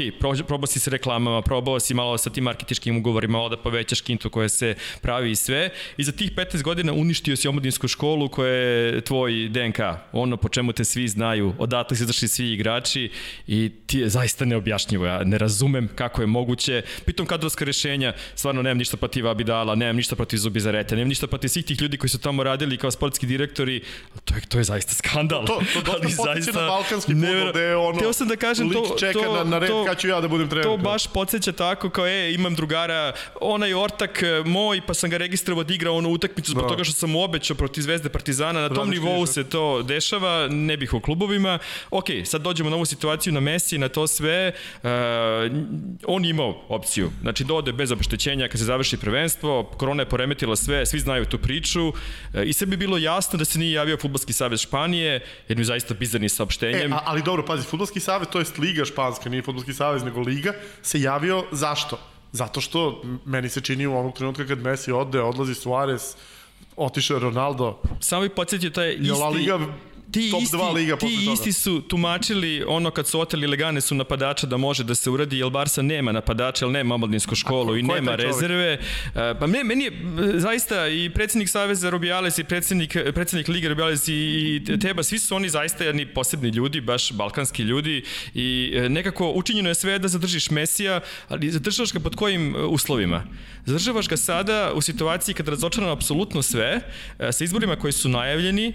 [0.47, 4.29] probao si se reklamama, probao si malo sa tim marketičkim ugovorima, malo da povećaš kintu
[4.29, 5.69] koja se pravi i sve.
[5.97, 9.79] I za tih 15 godina uništio si omladinsku školu koja je tvoj DNK,
[10.11, 13.11] ono po čemu te svi znaju, odatle su izašli svi igrači
[13.47, 15.05] i ti je zaista neobjašnjivo.
[15.05, 16.81] Ja ne razumem kako je moguće.
[17.05, 21.47] Pitom kadrovska rešenja, stvarno nemam ništa protiv Abidala, nemam ništa protiv Zubizareta, nemam ništa protiv
[21.47, 23.81] svih tih ljudi koji su tamo radili kao sportski direktori.
[24.25, 25.45] To je, to je zaista skandal.
[25.45, 28.69] To, to, to dosta zaista, na balkanski futbol, gde je ono, teo sam da kažem,
[28.69, 30.65] to, čeka to, na, na red to, kad ću ja da budem trener.
[30.65, 35.17] To baš podsjeća tako kao, e, imam drugara, onaj ortak e, moj, pa sam ga
[35.17, 36.69] registrovao da igra onu utakmicu zbog da.
[36.69, 40.77] toga što sam mu obećao protiv Zvezde Partizana, na tom nivou se to dešava, ne
[40.77, 41.59] bih o klubovima.
[41.91, 44.51] Ok, sad dođemo na ovu situaciju na Messi, na to sve,
[44.83, 44.89] uh,
[46.07, 50.55] on imao opciju, znači da ode bez obeštećenja kad se završi prvenstvo, korona je poremetila
[50.55, 51.95] sve, svi znaju tu priču uh,
[52.45, 55.93] i sve bi bilo jasno da se nije javio Futbolski savez Španije, jer mi zaista
[55.93, 56.91] bizarni sa saopštenjem.
[56.91, 60.21] E, a, ali dobro, pazi, Futbolski savez, to je Liga Španska, nije Futbolski savez, nego
[60.21, 61.99] Liga, se javio zašto?
[62.31, 66.15] Zato što meni se čini u onog trenutka kad Messi ode, odlazi Suarez,
[66.75, 67.79] otišao Ronaldo.
[67.99, 69.11] Samo bih podsjetio, to je isti...
[69.33, 69.59] Liga
[70.11, 71.33] ti top isti, 2 liga ti toga.
[71.33, 75.37] isti su tumačili ono kad su oteli Legane su napadača da može da se uradi,
[75.37, 78.73] jer Barsa nema napadača, jer nema omladinsku školu ko, i nema rezerve.
[78.73, 78.79] E,
[79.39, 79.91] pa me, meni je
[80.39, 85.49] zaista i predsednik Saveza Rubiales i predsednik, predsednik Lige Rubiales i Teba, svi su oni
[85.49, 88.03] zaista jedni posebni ljudi, baš balkanski ljudi
[88.33, 92.59] i e, nekako učinjeno je sve da zadržiš Mesija, ali zadržavaš ga pod kojim e,
[92.59, 93.23] uslovima?
[93.65, 96.81] Zadržavaš ga sada u situaciji kad razočarano apsolutno sve,
[97.31, 98.73] sa izborima koji su najavljeni,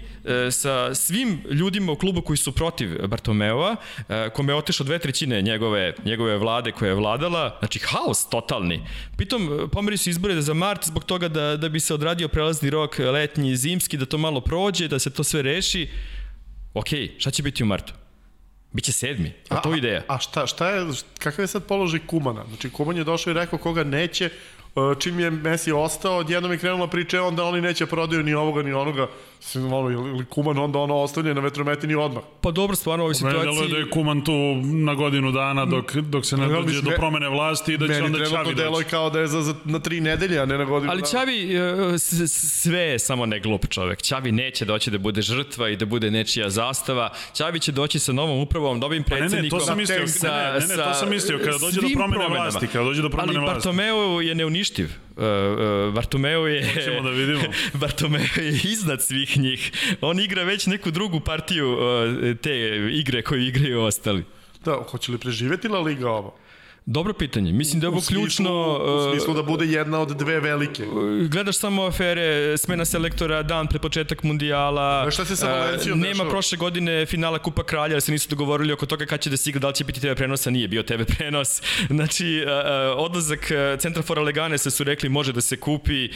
[0.51, 1.20] sa svim
[1.51, 3.75] ljudima u klubu koji su protiv Bartomeova,
[4.09, 8.81] e, kome je otešao dve trećine njegove, njegove vlade koja je vladala, znači haos totalni.
[9.17, 12.99] Pitom, pomeri su izbore za mart zbog toga da, da bi se odradio prelazni rok
[12.99, 15.89] letnji i zimski, da to malo prođe, da se to sve reši.
[16.73, 17.93] Ok, šta će biti u martu?
[18.73, 20.03] Biće sedmi, a to je ideja.
[20.07, 20.87] A, a šta, šta je,
[21.19, 22.45] kakav je sad položaj Kumana?
[22.47, 24.31] Znači, Kuman je došao i rekao koga neće, e,
[24.99, 28.73] čim je Messi ostao, odjednom je krenula priča, onda oni neće prodaju ni ovoga ni
[28.73, 29.07] onoga
[29.55, 32.23] ono, ili Kuman onda ono ostavlja na vetrometini odmah.
[32.41, 33.61] Pa dobro, stvarno u ovoj situaciji...
[33.61, 34.31] Meni da je Kuman tu
[34.63, 38.17] na godinu dana dok, dok se ne dođe do promene vlasti i da će onda
[38.17, 38.43] Čavi doći.
[38.43, 40.91] Meni treba to kao da je za, za, na tri nedelje, a ne na godinu
[40.91, 41.97] Ali Čavi, e,
[42.27, 44.01] sve je samo ne glup čovek.
[44.01, 47.09] Čavi neće doći da bude žrtva i da bude nečija zastava.
[47.37, 49.59] Čavi će doći sa novom upravom, novim predsednikom.
[49.59, 51.81] Pa ne, ne, to sam mislio, sa, ne, ne, ne, to sam mislio, kada dođe
[51.81, 52.35] do promene promenama.
[52.35, 53.67] vlasti, kada dođe do promene vlasti.
[53.67, 54.89] Ali Bartomeu je neuništiv.
[55.17, 56.73] Uh, uh, Bartomeu je...
[56.73, 57.41] Hoćemo da vidimo.
[57.81, 59.71] Bartomeu je iznad svih njih.
[60.01, 61.79] On igra već neku drugu partiju uh,
[62.41, 64.23] te igre koju igraju ostali.
[64.65, 66.37] Da, hoće li preživeti La Liga ovo?
[66.85, 67.53] Dobro pitanje.
[67.53, 68.79] Mislim da je ovo ključno...
[69.07, 70.85] U smislu da bude jedna od dve velike.
[71.29, 75.03] Gledaš samo afere, smena selektora, dan pre početak mundijala.
[75.07, 76.29] A šta se sa Valencijom Nema dešava?
[76.29, 79.49] prošle godine finala Kupa Kralja, jer se nisu dogovorili oko toga kad će da se
[79.49, 81.61] igra, da li će biti TV prenosa, nije bio TV prenos.
[81.89, 82.43] Znači,
[82.97, 86.09] odlazak Centrafora Legane se su rekli može da se kupi.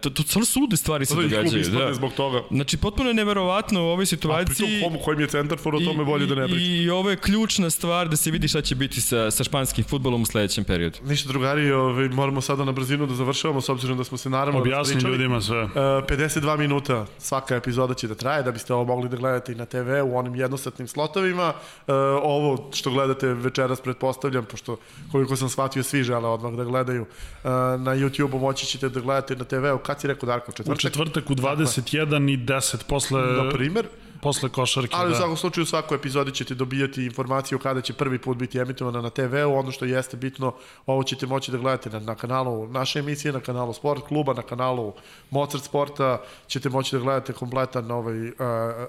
[0.00, 1.64] To, to stvarno su lude stvari se događaju.
[1.64, 1.94] Da.
[1.94, 2.42] zbog toga.
[2.50, 4.66] Znači, potpuno je neverovatno u ovoj situaciji.
[4.66, 6.60] A pritom kojim je Centrafor, o tome bolje da ne priča.
[6.60, 9.84] I, I ovo je ključna stvar da se vidi šta će biti sa, sa španskim
[9.84, 10.98] futbolom u sledećem periodu.
[11.04, 14.60] Ništa drugari, ovaj, moramo sada na brzinu da završavamo s obzirom da smo se naravno
[14.60, 15.62] Objasni ljudima sve.
[15.62, 19.54] Uh, 52 minuta svaka epizoda će da traje da biste ovo mogli da gledate i
[19.54, 21.48] na TV u onim jednosatnim slotovima.
[21.48, 24.76] Uh, ovo što gledate večeras pretpostavljam, pošto
[25.12, 27.50] koliko sam shvatio svi žele odmah da gledaju uh,
[27.80, 29.78] na YouTube-u moći ćete da gledate na TV-u.
[29.78, 30.52] Kad si rekao Darko?
[30.52, 30.78] Četvrtak?
[30.78, 33.22] U četvrtak u 21 i 10 posle...
[33.22, 33.86] Na primer
[34.24, 34.96] posle košarke.
[34.96, 35.14] Ali da.
[35.14, 39.00] u svakom slučaju u svakoj epizodi ćete dobijati informaciju kada će prvi put biti emitovana
[39.00, 39.54] na TV-u.
[39.54, 40.54] Ono što jeste bitno,
[40.86, 44.42] ovo ćete moći da gledate na, na kanalu naše emisije, na kanalu Sport kluba, na
[44.42, 44.92] kanalu
[45.30, 46.20] Mozart Sporta.
[46.46, 48.34] Ćete moći da gledate kompletan ovaj, uh,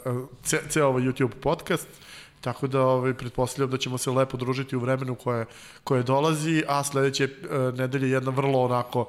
[0.06, 1.88] uh, ce, ceo ovaj YouTube podcast.
[2.42, 5.46] Tako da ovaj, pretpostavljam da ćemo se lepo družiti u vremenu koje,
[5.84, 9.08] koje dolazi, a sledeće uh, nedelje jedna vrlo onako uh,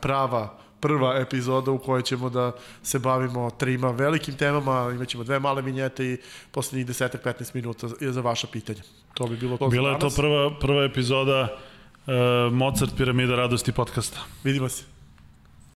[0.00, 5.62] prava prva epizoda u kojoj ćemo da se bavimo trima velikim temama, imaćemo dve male
[5.62, 6.18] vinjete i
[6.50, 8.82] poslednjih 10-15 minuta je za vaša pitanja.
[9.14, 11.48] To bi bilo to Bila je to prva, prva epizoda
[12.06, 14.20] uh, Mozart Piramida radosti podcasta.
[14.44, 14.93] Vidimo se.